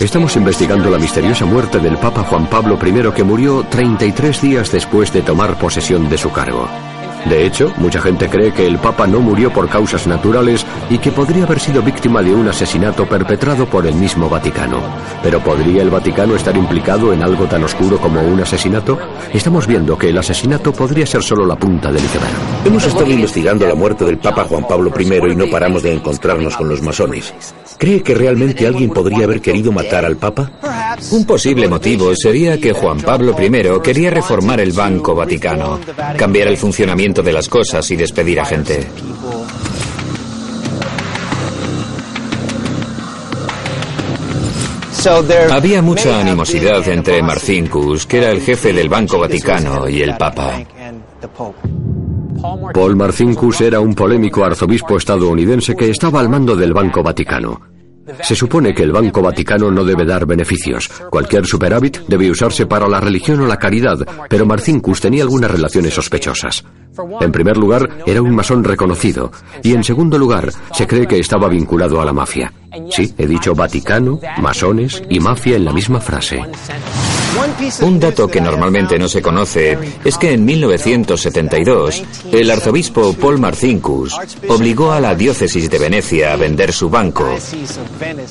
[0.00, 5.12] Estamos investigando la misteriosa muerte del Papa Juan Pablo I que murió 33 días después
[5.12, 6.68] de tomar posesión de su cargo.
[7.26, 11.10] De hecho, mucha gente cree que el Papa no murió por causas naturales y que
[11.10, 14.80] podría haber sido víctima de un asesinato perpetrado por el mismo Vaticano.
[15.22, 18.98] Pero ¿podría el Vaticano estar implicado en algo tan oscuro como un asesinato?
[19.32, 22.30] Estamos viendo que el asesinato podría ser solo la punta del iceberg.
[22.64, 26.56] Hemos estado investigando la muerte del Papa Juan Pablo I y no paramos de encontrarnos
[26.56, 27.34] con los masones.
[27.78, 30.50] ¿Cree que realmente alguien podría haber querido matar al Papa?
[31.12, 35.78] Un posible motivo sería que Juan Pablo I quería reformar el Banco Vaticano,
[36.16, 38.88] cambiar el funcionamiento de las cosas y despedir a gente.
[45.50, 50.60] Había mucha animosidad entre Marcinkus, que era el jefe del Banco Vaticano, y el Papa.
[52.74, 57.77] Paul Marcinkus era un polémico arzobispo estadounidense que estaba al mando del Banco Vaticano.
[58.22, 60.88] Se supone que el Banco Vaticano no debe dar beneficios.
[61.10, 65.94] Cualquier superávit debe usarse para la religión o la caridad, pero Marcinkus tenía algunas relaciones
[65.94, 66.64] sospechosas.
[67.20, 69.30] En primer lugar, era un masón reconocido,
[69.62, 72.52] y en segundo lugar, se cree que estaba vinculado a la mafia.
[72.90, 76.42] Sí, he dicho Vaticano, masones y mafia en la misma frase.
[77.82, 84.16] Un dato que normalmente no se conoce es que en 1972 el arzobispo Paul Marcinkus
[84.48, 87.28] obligó a la diócesis de Venecia a vender su banco.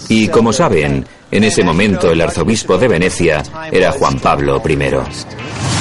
[0.09, 5.76] Y como saben, en ese momento el arzobispo de Venecia era Juan Pablo I.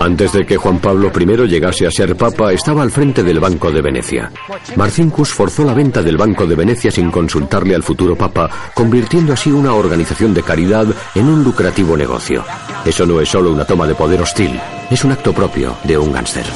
[0.00, 3.70] Antes de que Juan Pablo I llegase a ser papa, estaba al frente del Banco
[3.70, 4.32] de Venecia.
[4.74, 9.52] Marcinkus forzó la venta del Banco de Venecia sin consultarle al futuro papa, convirtiendo así
[9.52, 12.42] una organización de caridad en un lucrativo negocio.
[12.82, 14.58] Eso no es solo una toma de poder hostil,
[14.90, 16.46] es un acto propio de un gángster.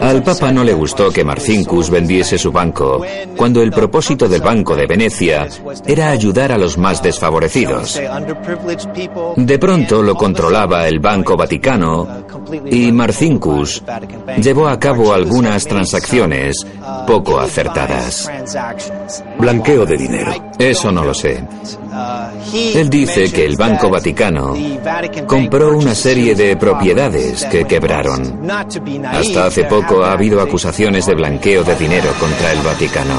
[0.00, 3.04] Al Papa no le gustó que Marcinkus vendiese su banco,
[3.36, 5.48] cuando el propósito del Banco de Venecia
[5.86, 8.00] era ayudar a los más desfavorecidos.
[9.36, 12.24] De pronto lo controlaba el Banco Vaticano
[12.70, 13.82] y Marcinkus
[14.40, 16.66] llevó a cabo algunas transacciones
[17.06, 18.30] poco acertadas.
[19.38, 20.32] Blanqueo de dinero.
[20.58, 21.44] Eso no lo sé.
[22.52, 24.54] Él dice que el Banco Vaticano
[25.26, 28.48] compró una serie de propiedades que quebraron.
[29.04, 33.14] Hasta hace poco ha habido acusaciones de blanqueo de dinero contra el Vaticano.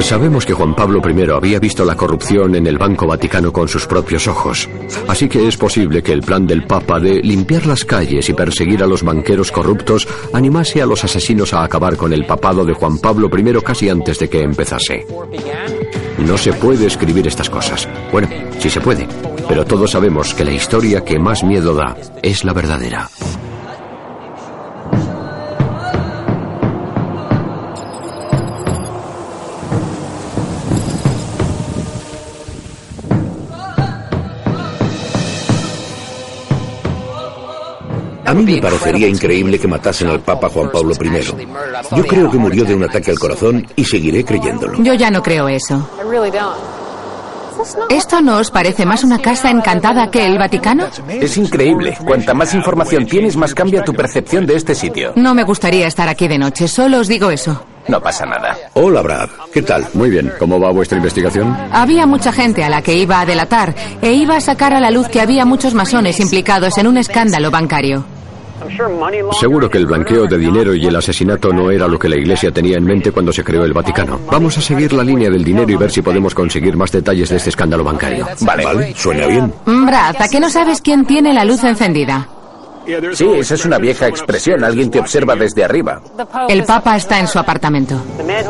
[0.00, 3.86] Sabemos que Juan Pablo I había visto la corrupción en el Banco Vaticano con sus
[3.86, 4.66] propios ojos,
[5.08, 8.82] así que es posible que el plan del Papa de limpiar las calles y perseguir
[8.82, 12.98] a los banqueros corruptos animase a los asesinos a acabar con el papado de Juan
[12.98, 15.06] Pablo I casi antes de que empezase.
[16.18, 17.86] No se puede escribir estas cosas.
[18.10, 19.06] Bueno, sí se puede,
[19.48, 23.08] pero todos sabemos que la historia que más miedo da es la verdadera.
[38.30, 41.96] A mí me parecería increíble que matasen al Papa Juan Pablo I.
[41.96, 44.80] Yo creo que murió de un ataque al corazón y seguiré creyéndolo.
[44.80, 45.84] Yo ya no creo eso.
[47.88, 50.86] ¿Esto no os parece más una casa encantada que el Vaticano?
[51.08, 51.96] Es increíble.
[52.04, 55.12] Cuanta más información tienes, más cambia tu percepción de este sitio.
[55.16, 57.64] No me gustaría estar aquí de noche, solo os digo eso.
[57.88, 58.56] No pasa nada.
[58.74, 59.28] Hola, Brad.
[59.52, 59.86] ¿Qué tal?
[59.94, 60.32] Muy bien.
[60.38, 61.56] ¿Cómo va vuestra investigación?
[61.72, 64.90] Había mucha gente a la que iba a delatar e iba a sacar a la
[64.90, 68.04] luz que había muchos masones implicados en un escándalo bancario.
[69.38, 72.50] Seguro que el blanqueo de dinero y el asesinato no era lo que la Iglesia
[72.50, 74.20] tenía en mente cuando se creó el Vaticano.
[74.30, 77.36] Vamos a seguir la línea del dinero y ver si podemos conseguir más detalles de
[77.36, 78.26] este escándalo bancario.
[78.40, 79.52] Vale, vale, suena bien.
[79.64, 82.28] Brad, ¿a qué no sabes quién tiene la luz encendida?
[83.12, 84.64] Sí, esa es una vieja expresión.
[84.64, 86.00] Alguien te observa desde arriba.
[86.48, 88.00] El Papa está en su apartamento.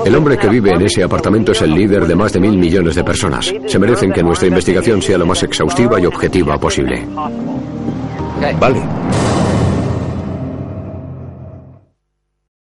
[0.04, 2.94] El hombre que vive en ese apartamento es el líder de más de mil millones
[2.94, 3.52] de personas.
[3.66, 7.06] Se merecen que nuestra investigación sea lo más exhaustiva y objetiva posible.
[8.58, 8.82] Vale.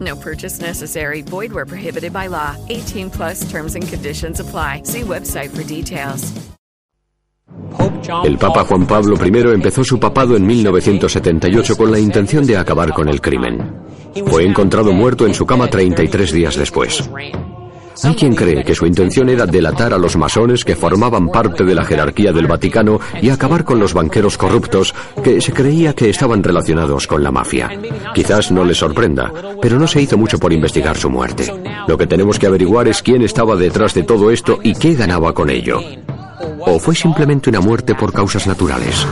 [0.00, 1.22] No purchase necessary.
[1.22, 2.56] Void where prohibited by law.
[2.68, 4.82] 18 plus terms and conditions apply.
[4.84, 6.32] See website for details.
[8.24, 12.92] El Papa Juan Pablo I empezó su papado en 1978 con la intención de acabar
[12.92, 13.74] con el crimen.
[14.26, 17.08] Fue encontrado muerto en su cama 33 días después.
[18.04, 21.74] Hay quien cree que su intención era delatar a los masones que formaban parte de
[21.74, 26.42] la jerarquía del Vaticano y acabar con los banqueros corruptos que se creía que estaban
[26.42, 27.70] relacionados con la mafia.
[28.14, 31.52] Quizás no les sorprenda, pero no se hizo mucho por investigar su muerte.
[31.86, 35.32] Lo que tenemos que averiguar es quién estaba detrás de todo esto y qué ganaba
[35.32, 35.80] con ello.
[36.60, 39.06] ¿O fue simplemente una muerte por causas naturales?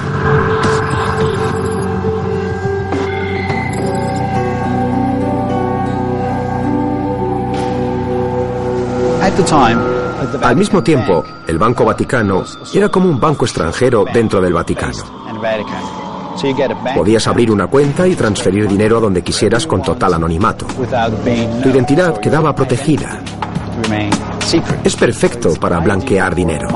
[10.43, 15.03] Al mismo tiempo, el Banco Vaticano era como un banco extranjero dentro del Vaticano.
[16.95, 20.66] Podías abrir una cuenta y transferir dinero a donde quisieras con total anonimato.
[21.62, 23.20] Tu identidad quedaba protegida.
[24.84, 26.68] Es perfecto para blanquear dinero.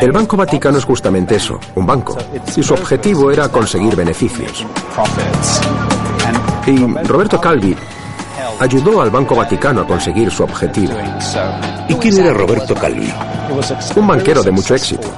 [0.00, 2.16] El Banco Vaticano es justamente eso, un banco,
[2.56, 4.66] y su objetivo era conseguir beneficios.
[6.66, 7.76] Y Roberto Calvi
[8.60, 10.94] ayudó al Banco Vaticano a conseguir su objetivo.
[11.88, 13.12] ¿Y quién era Roberto Calvi?
[13.96, 15.08] Un banquero de mucho éxito,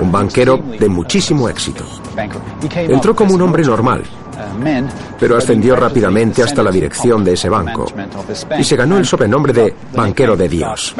[0.00, 1.84] un banquero de muchísimo éxito.
[2.74, 4.02] Entró como un hombre normal,
[5.18, 7.86] pero ascendió rápidamente hasta la dirección de ese banco
[8.58, 10.94] y se ganó el sobrenombre de banquero de Dios.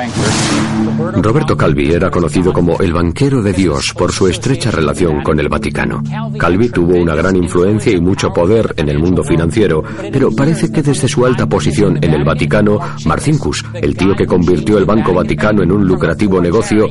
[1.16, 5.49] Roberto Calvi era conocido como el banquero de Dios por su estrecha relación con el
[5.49, 6.03] Vaticano.
[6.39, 9.82] Calvi tuvo una gran influencia y mucho poder en el mundo financiero,
[10.12, 14.78] pero parece que desde su alta posición en el Vaticano, Marcinkus, el tío que convirtió
[14.78, 16.89] el Banco Vaticano en un lucrativo negocio,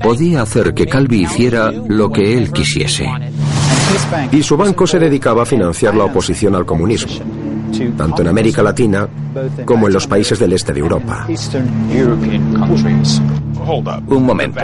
[0.00, 3.08] podía hacer que Calvi hiciera lo que él quisiese.
[4.32, 7.12] Y su banco se dedicaba a financiar la oposición al comunismo,
[7.96, 9.08] tanto en América Latina
[9.64, 11.26] como en los países del este de Europa.
[14.06, 14.60] Un momento.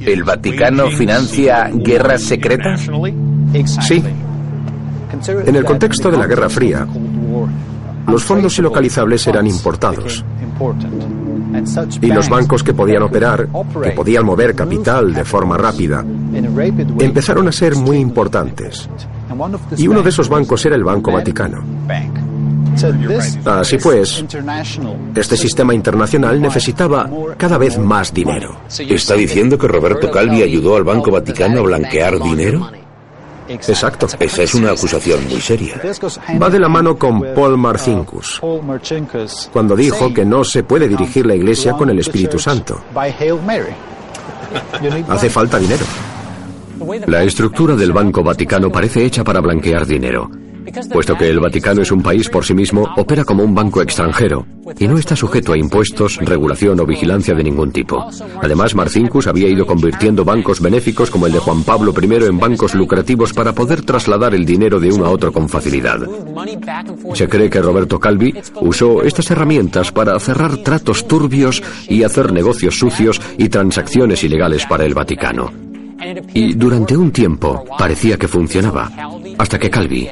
[0.00, 2.88] ¿El Vaticano financia guerras secretas?
[3.86, 4.02] Sí.
[5.46, 6.86] En el contexto de la Guerra Fría,
[8.06, 10.24] los fondos ilocalizables eran importados.
[12.00, 13.48] Y los bancos que podían operar,
[13.82, 16.04] que podían mover capital de forma rápida,
[16.98, 18.88] empezaron a ser muy importantes.
[19.76, 21.62] Y uno de esos bancos era el Banco Vaticano.
[23.44, 24.24] Así pues,
[25.14, 28.60] este sistema internacional necesitaba cada vez más dinero.
[28.78, 32.70] ¿Está diciendo que Roberto Calvi ayudó al Banco Vaticano a blanquear dinero?
[33.50, 34.06] Exacto.
[34.18, 35.80] Esa es una acusación muy seria.
[36.40, 38.40] Va de la mano con Paul Marcinkus,
[39.52, 42.80] cuando dijo que no se puede dirigir la iglesia con el Espíritu Santo.
[45.08, 45.84] Hace falta dinero.
[47.06, 50.30] La estructura del Banco Vaticano parece hecha para blanquear dinero.
[50.92, 54.46] Puesto que el Vaticano es un país por sí mismo, opera como un banco extranjero
[54.78, 58.06] y no está sujeto a impuestos, regulación o vigilancia de ningún tipo.
[58.40, 62.74] Además, Marcinkus había ido convirtiendo bancos benéficos como el de Juan Pablo I en bancos
[62.74, 66.00] lucrativos para poder trasladar el dinero de uno a otro con facilidad.
[67.14, 72.78] Se cree que Roberto Calvi usó estas herramientas para cerrar tratos turbios y hacer negocios
[72.78, 75.52] sucios y transacciones ilegales para el Vaticano.
[76.32, 78.90] Y durante un tiempo parecía que funcionaba,
[79.38, 80.08] hasta que Calvi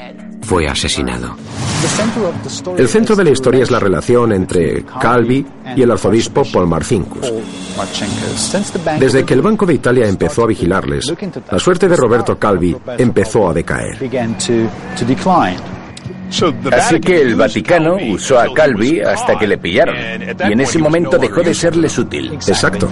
[0.49, 1.37] fue asesinado.
[2.79, 5.47] El centro de la historia es la relación entre Calvi
[5.77, 7.31] y el arzobispo Paul Marcinkus.
[8.99, 11.13] Desde que el Banco de Italia empezó a vigilarles,
[11.51, 13.99] la suerte de Roberto Calvi empezó a decaer.
[16.73, 19.97] Así que el Vaticano usó a Calvi hasta que le pillaron.
[20.49, 22.33] Y en ese momento dejó de serles útil.
[22.33, 22.89] Exacto.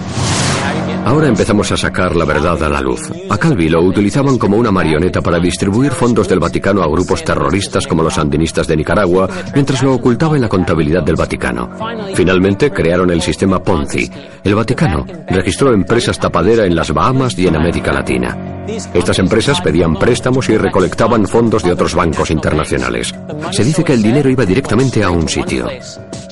[1.05, 3.09] Ahora empezamos a sacar la verdad a la luz.
[3.29, 7.87] A Calvi lo utilizaban como una marioneta para distribuir fondos del Vaticano a grupos terroristas
[7.87, 11.69] como los sandinistas de Nicaragua, mientras lo ocultaba en la contabilidad del Vaticano.
[12.13, 14.09] Finalmente crearon el sistema Ponzi.
[14.43, 18.55] El Vaticano registró empresas tapadera en las Bahamas y en América Latina.
[18.93, 23.15] Estas empresas pedían préstamos y recolectaban fondos de otros bancos internacionales.
[23.51, 25.67] Se dice que el dinero iba directamente a un sitio,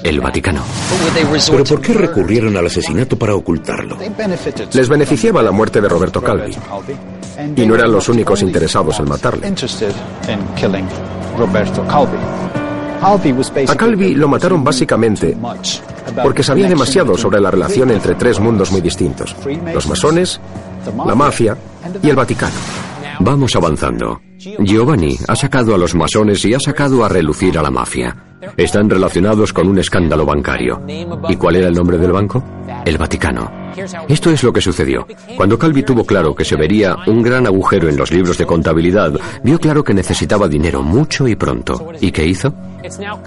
[0.03, 0.61] el Vaticano.
[1.49, 3.97] ¿Pero por qué recurrieron al asesinato para ocultarlo?
[4.73, 6.55] Les beneficiaba la muerte de Roberto Calvi.
[7.55, 9.53] Y no eran los únicos interesados en matarle.
[13.67, 15.37] A Calvi lo mataron básicamente
[16.23, 19.35] porque sabía demasiado sobre la relación entre tres mundos muy distintos,
[19.73, 20.39] los masones,
[21.05, 21.57] la mafia
[22.01, 22.55] y el Vaticano.
[23.19, 24.21] Vamos avanzando.
[24.59, 28.15] Giovanni ha sacado a los masones y ha sacado a relucir a la mafia.
[28.57, 30.81] Están relacionados con un escándalo bancario.
[31.29, 32.43] ¿Y cuál era el nombre del banco?
[32.85, 33.64] El Vaticano.
[34.07, 35.07] Esto es lo que sucedió.
[35.35, 39.13] Cuando Calvi tuvo claro que se vería un gran agujero en los libros de contabilidad,
[39.43, 41.91] vio claro que necesitaba dinero mucho y pronto.
[41.99, 42.53] ¿Y qué hizo?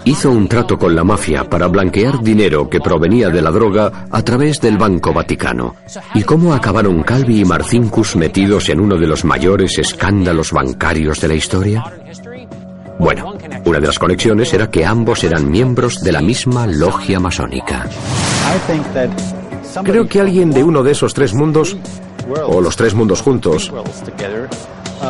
[0.04, 4.22] Hizo un trato con la mafia para blanquear dinero que provenía de la droga a
[4.22, 5.76] través del Banco Vaticano.
[6.14, 11.28] ¿Y cómo acabaron Calvi y Marcinkus metidos en uno de los mayores escándalos bancarios de
[11.28, 11.84] la historia?
[12.98, 13.34] Bueno,
[13.64, 17.86] una de las conexiones era que ambos eran miembros de la misma logia masónica.
[19.84, 21.76] Creo que alguien de uno de esos tres mundos,
[22.46, 23.72] o los tres mundos juntos,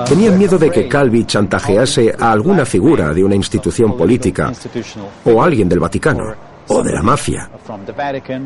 [0.08, 4.52] tenía miedo de que Calvi chantajease a alguna figura de una institución política
[5.24, 6.34] o alguien del Vaticano
[6.68, 7.50] o de la mafia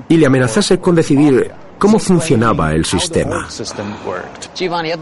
[0.09, 3.49] y le amenazase con decidir cómo funcionaba el sistema.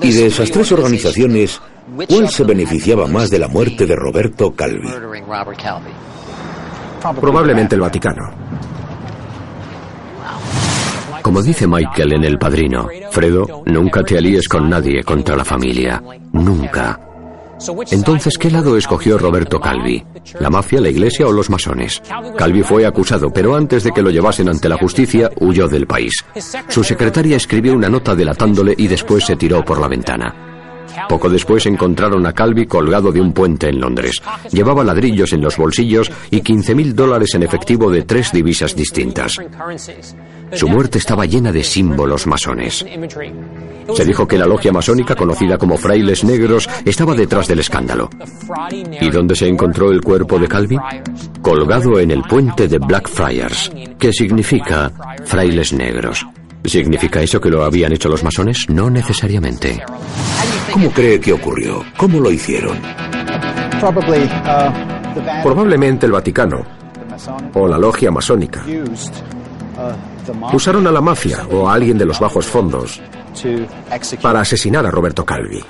[0.03, 1.61] Y de esas tres organizaciones,
[2.09, 4.89] ¿cuál se beneficiaba más de la muerte de Roberto Calvi?
[7.21, 8.31] Probablemente el Vaticano.
[11.23, 16.03] Como dice Michael en El Padrino, Fredo, nunca te alíes con nadie contra la familia.
[16.33, 16.99] Nunca.
[17.91, 20.03] Entonces, ¿qué lado escogió Roberto Calvi?
[20.39, 22.01] ¿La mafia, la iglesia o los masones?
[22.39, 26.25] Calvi fue acusado, pero antes de que lo llevasen ante la justicia, huyó del país.
[26.69, 30.35] Su secretaria escribió una nota delatándole y después se tiró por la ventana.
[31.09, 34.21] Poco después encontraron a Calvi colgado de un puente en Londres.
[34.51, 39.35] Llevaba ladrillos en los bolsillos y 15.000 dólares en efectivo de tres divisas distintas.
[40.53, 42.85] Su muerte estaba llena de símbolos masones.
[43.95, 48.11] Se dijo que la logia masónica, conocida como Frailes Negros, estaba detrás del escándalo.
[49.01, 50.77] ¿Y dónde se encontró el cuerpo de Calvi?
[51.43, 54.91] Colgado en el puente de Blackfriars, que significa
[55.25, 56.27] Frailes Negros.
[56.65, 58.67] ¿Significa eso que lo habían hecho los masones?
[58.69, 59.83] No necesariamente.
[60.73, 61.83] ¿Cómo cree que ocurrió?
[61.97, 62.79] ¿Cómo lo hicieron?
[65.43, 66.65] Probablemente el Vaticano
[67.55, 68.65] o la logia masónica
[70.53, 73.01] usaron a la mafia o a alguien de los bajos fondos
[74.23, 75.63] para asesinar a Roberto Calvi.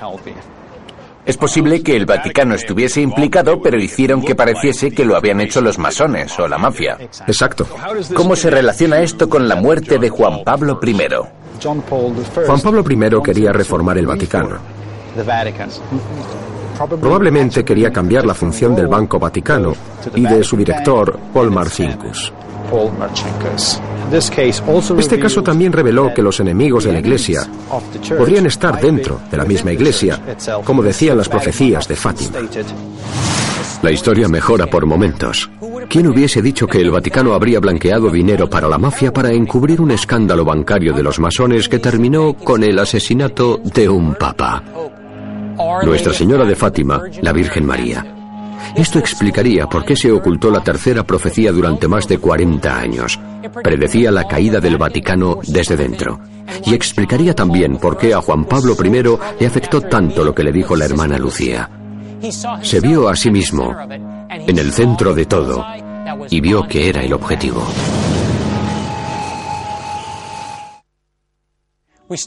[1.23, 5.61] Es posible que el Vaticano estuviese implicado, pero hicieron que pareciese que lo habían hecho
[5.61, 6.97] los masones o la mafia.
[7.27, 7.67] Exacto.
[8.15, 10.97] ¿Cómo se relaciona esto con la muerte de Juan Pablo I?
[11.63, 11.81] Juan
[12.61, 14.57] Pablo I quería reformar el Vaticano.
[16.99, 19.73] Probablemente quería cambiar la función del Banco Vaticano
[20.15, 22.33] y de su director, Paul Marcinkus.
[24.97, 27.47] Este caso también reveló que los enemigos de la Iglesia
[28.17, 30.19] podrían estar dentro de la misma Iglesia,
[30.65, 32.39] como decían las profecías de Fátima.
[33.81, 35.49] La historia mejora por momentos.
[35.89, 39.91] ¿Quién hubiese dicho que el Vaticano habría blanqueado dinero para la mafia para encubrir un
[39.91, 44.63] escándalo bancario de los masones que terminó con el asesinato de un papa?
[45.83, 48.20] Nuestra Señora de Fátima, la Virgen María.
[48.75, 53.19] Esto explicaría por qué se ocultó la tercera profecía durante más de 40 años.
[53.63, 56.19] Predecía la caída del Vaticano desde dentro.
[56.65, 60.51] Y explicaría también por qué a Juan Pablo I le afectó tanto lo que le
[60.51, 61.69] dijo la hermana Lucía.
[62.61, 63.75] Se vio a sí mismo
[64.29, 65.65] en el centro de todo
[66.29, 67.65] y vio que era el objetivo.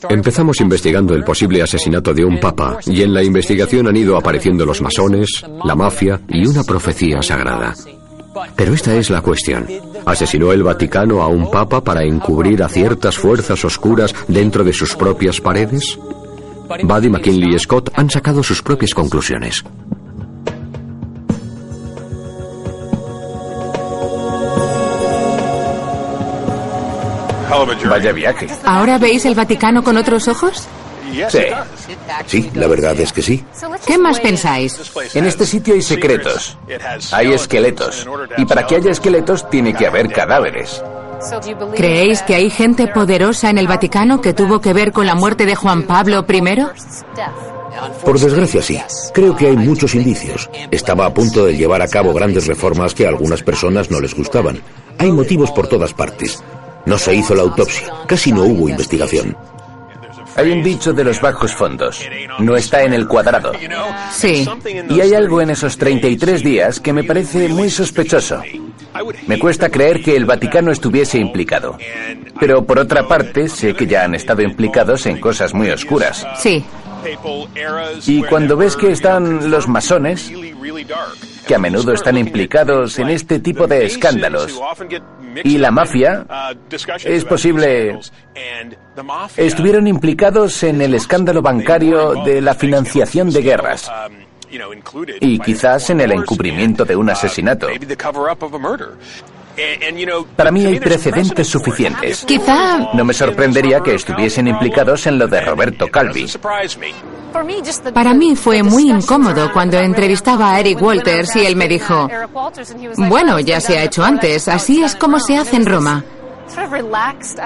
[0.09, 4.65] Empezamos investigando el posible asesinato de un papa y en la investigación han ido apareciendo
[4.65, 7.75] los masones, la mafia y una profecía sagrada.
[8.57, 9.67] Pero esta es la cuestión.
[10.07, 14.95] ¿Asesinó el Vaticano a un papa para encubrir a ciertas fuerzas oscuras dentro de sus
[14.95, 15.99] propias paredes?
[16.83, 19.65] Buddy McKinley y Scott han sacado sus propias conclusiones.
[27.89, 28.49] Vaya viaje.
[28.65, 30.67] ¿Ahora veis el Vaticano con otros ojos?
[31.29, 31.45] Sí.
[32.27, 33.45] Sí, la verdad es que sí.
[33.87, 34.81] ¿Qué más pensáis?
[35.15, 36.57] En este sitio hay secretos.
[37.13, 38.07] Hay esqueletos.
[38.37, 40.83] Y para que haya esqueletos tiene que haber cadáveres.
[41.75, 45.47] ¿Creéis que hay gente poderosa en el Vaticano que tuvo que ver con la muerte
[45.47, 46.43] de Juan Pablo I?
[48.05, 48.81] Por desgracia sí.
[49.13, 50.51] Creo que hay muchos indicios.
[50.71, 54.15] Estaba a punto de llevar a cabo grandes reformas que a algunas personas no les
[54.15, 54.61] gustaban.
[54.99, 56.43] Hay motivos por todas partes.
[56.87, 57.93] No se hizo la autopsia.
[58.07, 59.37] Casi no hubo investigación.
[60.37, 62.05] Hay un dicho de los bajos fondos.
[62.41, 63.53] No está en el cuadrado.
[64.11, 64.47] Sí.
[64.91, 68.43] Y hay algo en esos 33 días que me parece muy sospechoso.
[69.27, 71.79] Me cuesta creer que el Vaticano estuviese implicado.
[72.41, 76.27] Pero por otra parte, sé que ya han estado implicados en cosas muy oscuras.
[76.39, 76.65] Sí.
[78.07, 80.33] Y cuando ves que están los masones,
[81.47, 84.61] que a menudo están implicados en este tipo de escándalos,
[85.43, 86.27] y la mafia,
[87.05, 87.99] es posible,
[89.37, 93.91] estuvieron implicados en el escándalo bancario de la financiación de guerras.
[95.21, 97.67] y quizás en el encubrimiento de un asesinato.
[100.37, 102.25] Para mí hay precedentes suficientes.
[102.25, 102.93] Quizá...
[102.95, 106.27] No me sorprendería que estuviesen implicados en lo de Roberto Calvi.
[107.93, 112.09] Para mí fue muy incómodo cuando entrevistaba a Eric Walters y él me dijo,
[112.97, 116.05] bueno, ya se ha hecho antes, así es como se hace en Roma.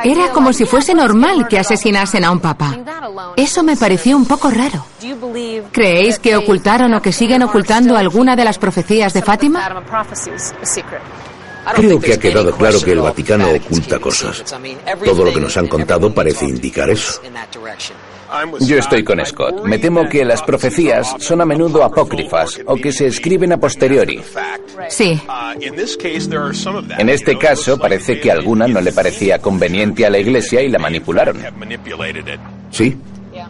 [0.04, 2.76] Era como si fuese normal que asesinasen a un papa.
[3.36, 4.84] Eso me pareció un poco raro.
[5.72, 9.82] ¿Creéis que ocultaron o que siguen ocultando alguna de las profecías de Fátima?
[11.74, 14.44] Creo que ha quedado claro que el Vaticano oculta cosas.
[15.04, 17.20] Todo lo que nos han contado parece indicar eso.
[18.60, 19.64] Yo estoy con Scott.
[19.64, 24.20] Me temo que las profecías son a menudo apócrifas o que se escriben a posteriori.
[24.88, 25.20] Sí.
[26.98, 30.78] En este caso parece que alguna no le parecía conveniente a la Iglesia y la
[30.78, 31.38] manipularon.
[32.70, 32.96] ¿Sí?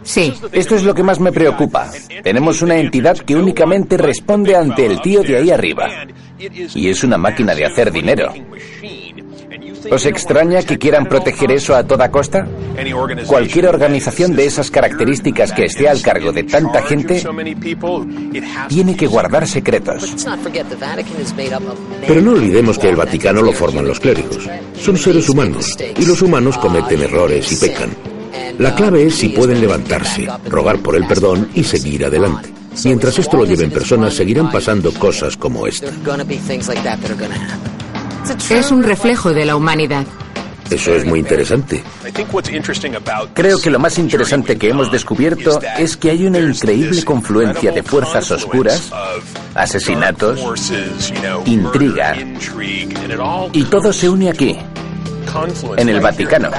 [0.03, 0.33] Sí.
[0.51, 1.89] Esto es lo que más me preocupa.
[2.23, 5.87] Tenemos una entidad que únicamente responde ante el tío de ahí arriba.
[6.75, 8.33] Y es una máquina de hacer dinero.
[9.91, 12.47] ¿Os extraña que quieran proteger eso a toda costa?
[13.25, 17.23] Cualquier organización de esas características que esté al cargo de tanta gente
[18.67, 20.27] tiene que guardar secretos.
[22.07, 24.49] Pero no olvidemos que el Vaticano lo forman los clérigos.
[24.79, 27.89] Son seres humanos y los humanos cometen errores y pecan.
[28.59, 32.58] La clave es si pueden levantarse, rogar por el perdón y seguir adelante.
[32.85, 35.87] Mientras esto lo lleven personas, seguirán pasando cosas como esta.
[38.49, 40.05] Es un reflejo de la humanidad.
[40.69, 41.83] Eso es muy interesante.
[43.33, 47.81] Creo que lo más interesante que hemos descubierto es que hay una increíble confluencia de
[47.81, 48.91] fuerzas oscuras,
[49.55, 50.39] asesinatos,
[51.45, 52.15] intriga,
[53.51, 54.57] y todo se une aquí,
[55.77, 56.49] en el Vaticano.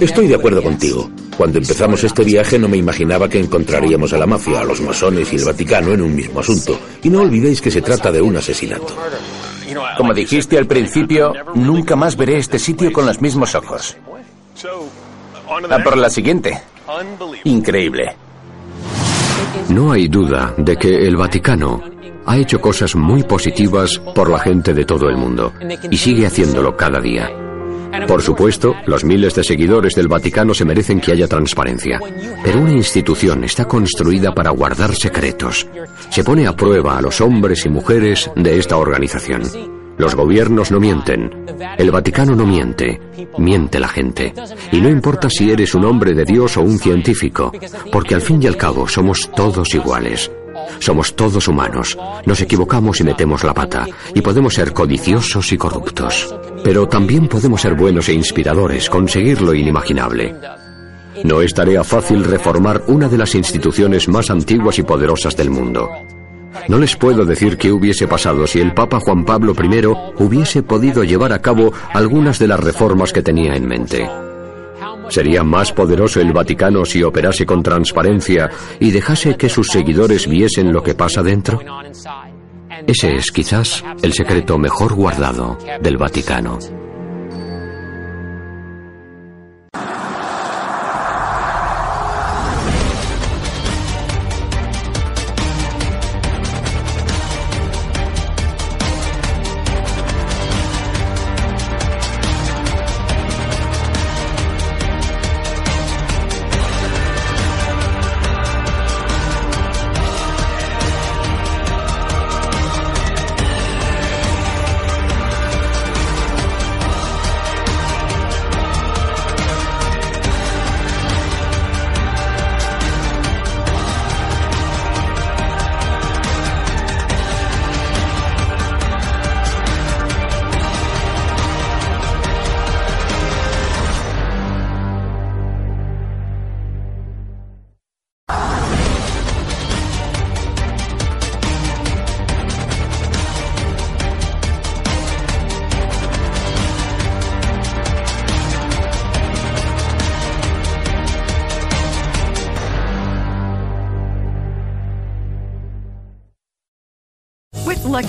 [0.00, 1.10] Estoy de acuerdo contigo.
[1.36, 5.32] Cuando empezamos este viaje no me imaginaba que encontraríamos a la mafia, a los masones
[5.32, 6.78] y el Vaticano en un mismo asunto.
[7.02, 8.96] Y no olvidéis que se trata de un asesinato.
[9.96, 13.96] Como dijiste al principio, nunca más veré este sitio con los mismos ojos.
[15.70, 16.60] A por la siguiente.
[17.44, 18.16] Increíble.
[19.68, 21.82] No hay duda de que el Vaticano
[22.26, 25.52] ha hecho cosas muy positivas por la gente de todo el mundo
[25.90, 27.30] y sigue haciéndolo cada día.
[28.08, 32.00] Por supuesto, los miles de seguidores del Vaticano se merecen que haya transparencia,
[32.42, 35.66] pero una institución está construida para guardar secretos.
[36.10, 39.42] Se pone a prueba a los hombres y mujeres de esta organización.
[39.98, 41.30] Los gobiernos no mienten,
[41.78, 43.00] el Vaticano no miente,
[43.38, 44.34] miente la gente.
[44.72, 47.50] Y no importa si eres un hombre de Dios o un científico,
[47.90, 50.30] porque al fin y al cabo somos todos iguales.
[50.78, 56.34] Somos todos humanos, nos equivocamos y metemos la pata, y podemos ser codiciosos y corruptos.
[56.62, 60.34] Pero también podemos ser buenos e inspiradores, conseguir lo inimaginable.
[61.24, 65.88] No es tarea fácil reformar una de las instituciones más antiguas y poderosas del mundo.
[66.68, 69.86] No les puedo decir qué hubiese pasado si el Papa Juan Pablo I
[70.22, 74.08] hubiese podido llevar a cabo algunas de las reformas que tenía en mente.
[75.08, 78.50] ¿Sería más poderoso el Vaticano si operase con transparencia
[78.80, 81.60] y dejase que sus seguidores viesen lo que pasa dentro?
[82.86, 86.58] Ese es quizás el secreto mejor guardado del Vaticano.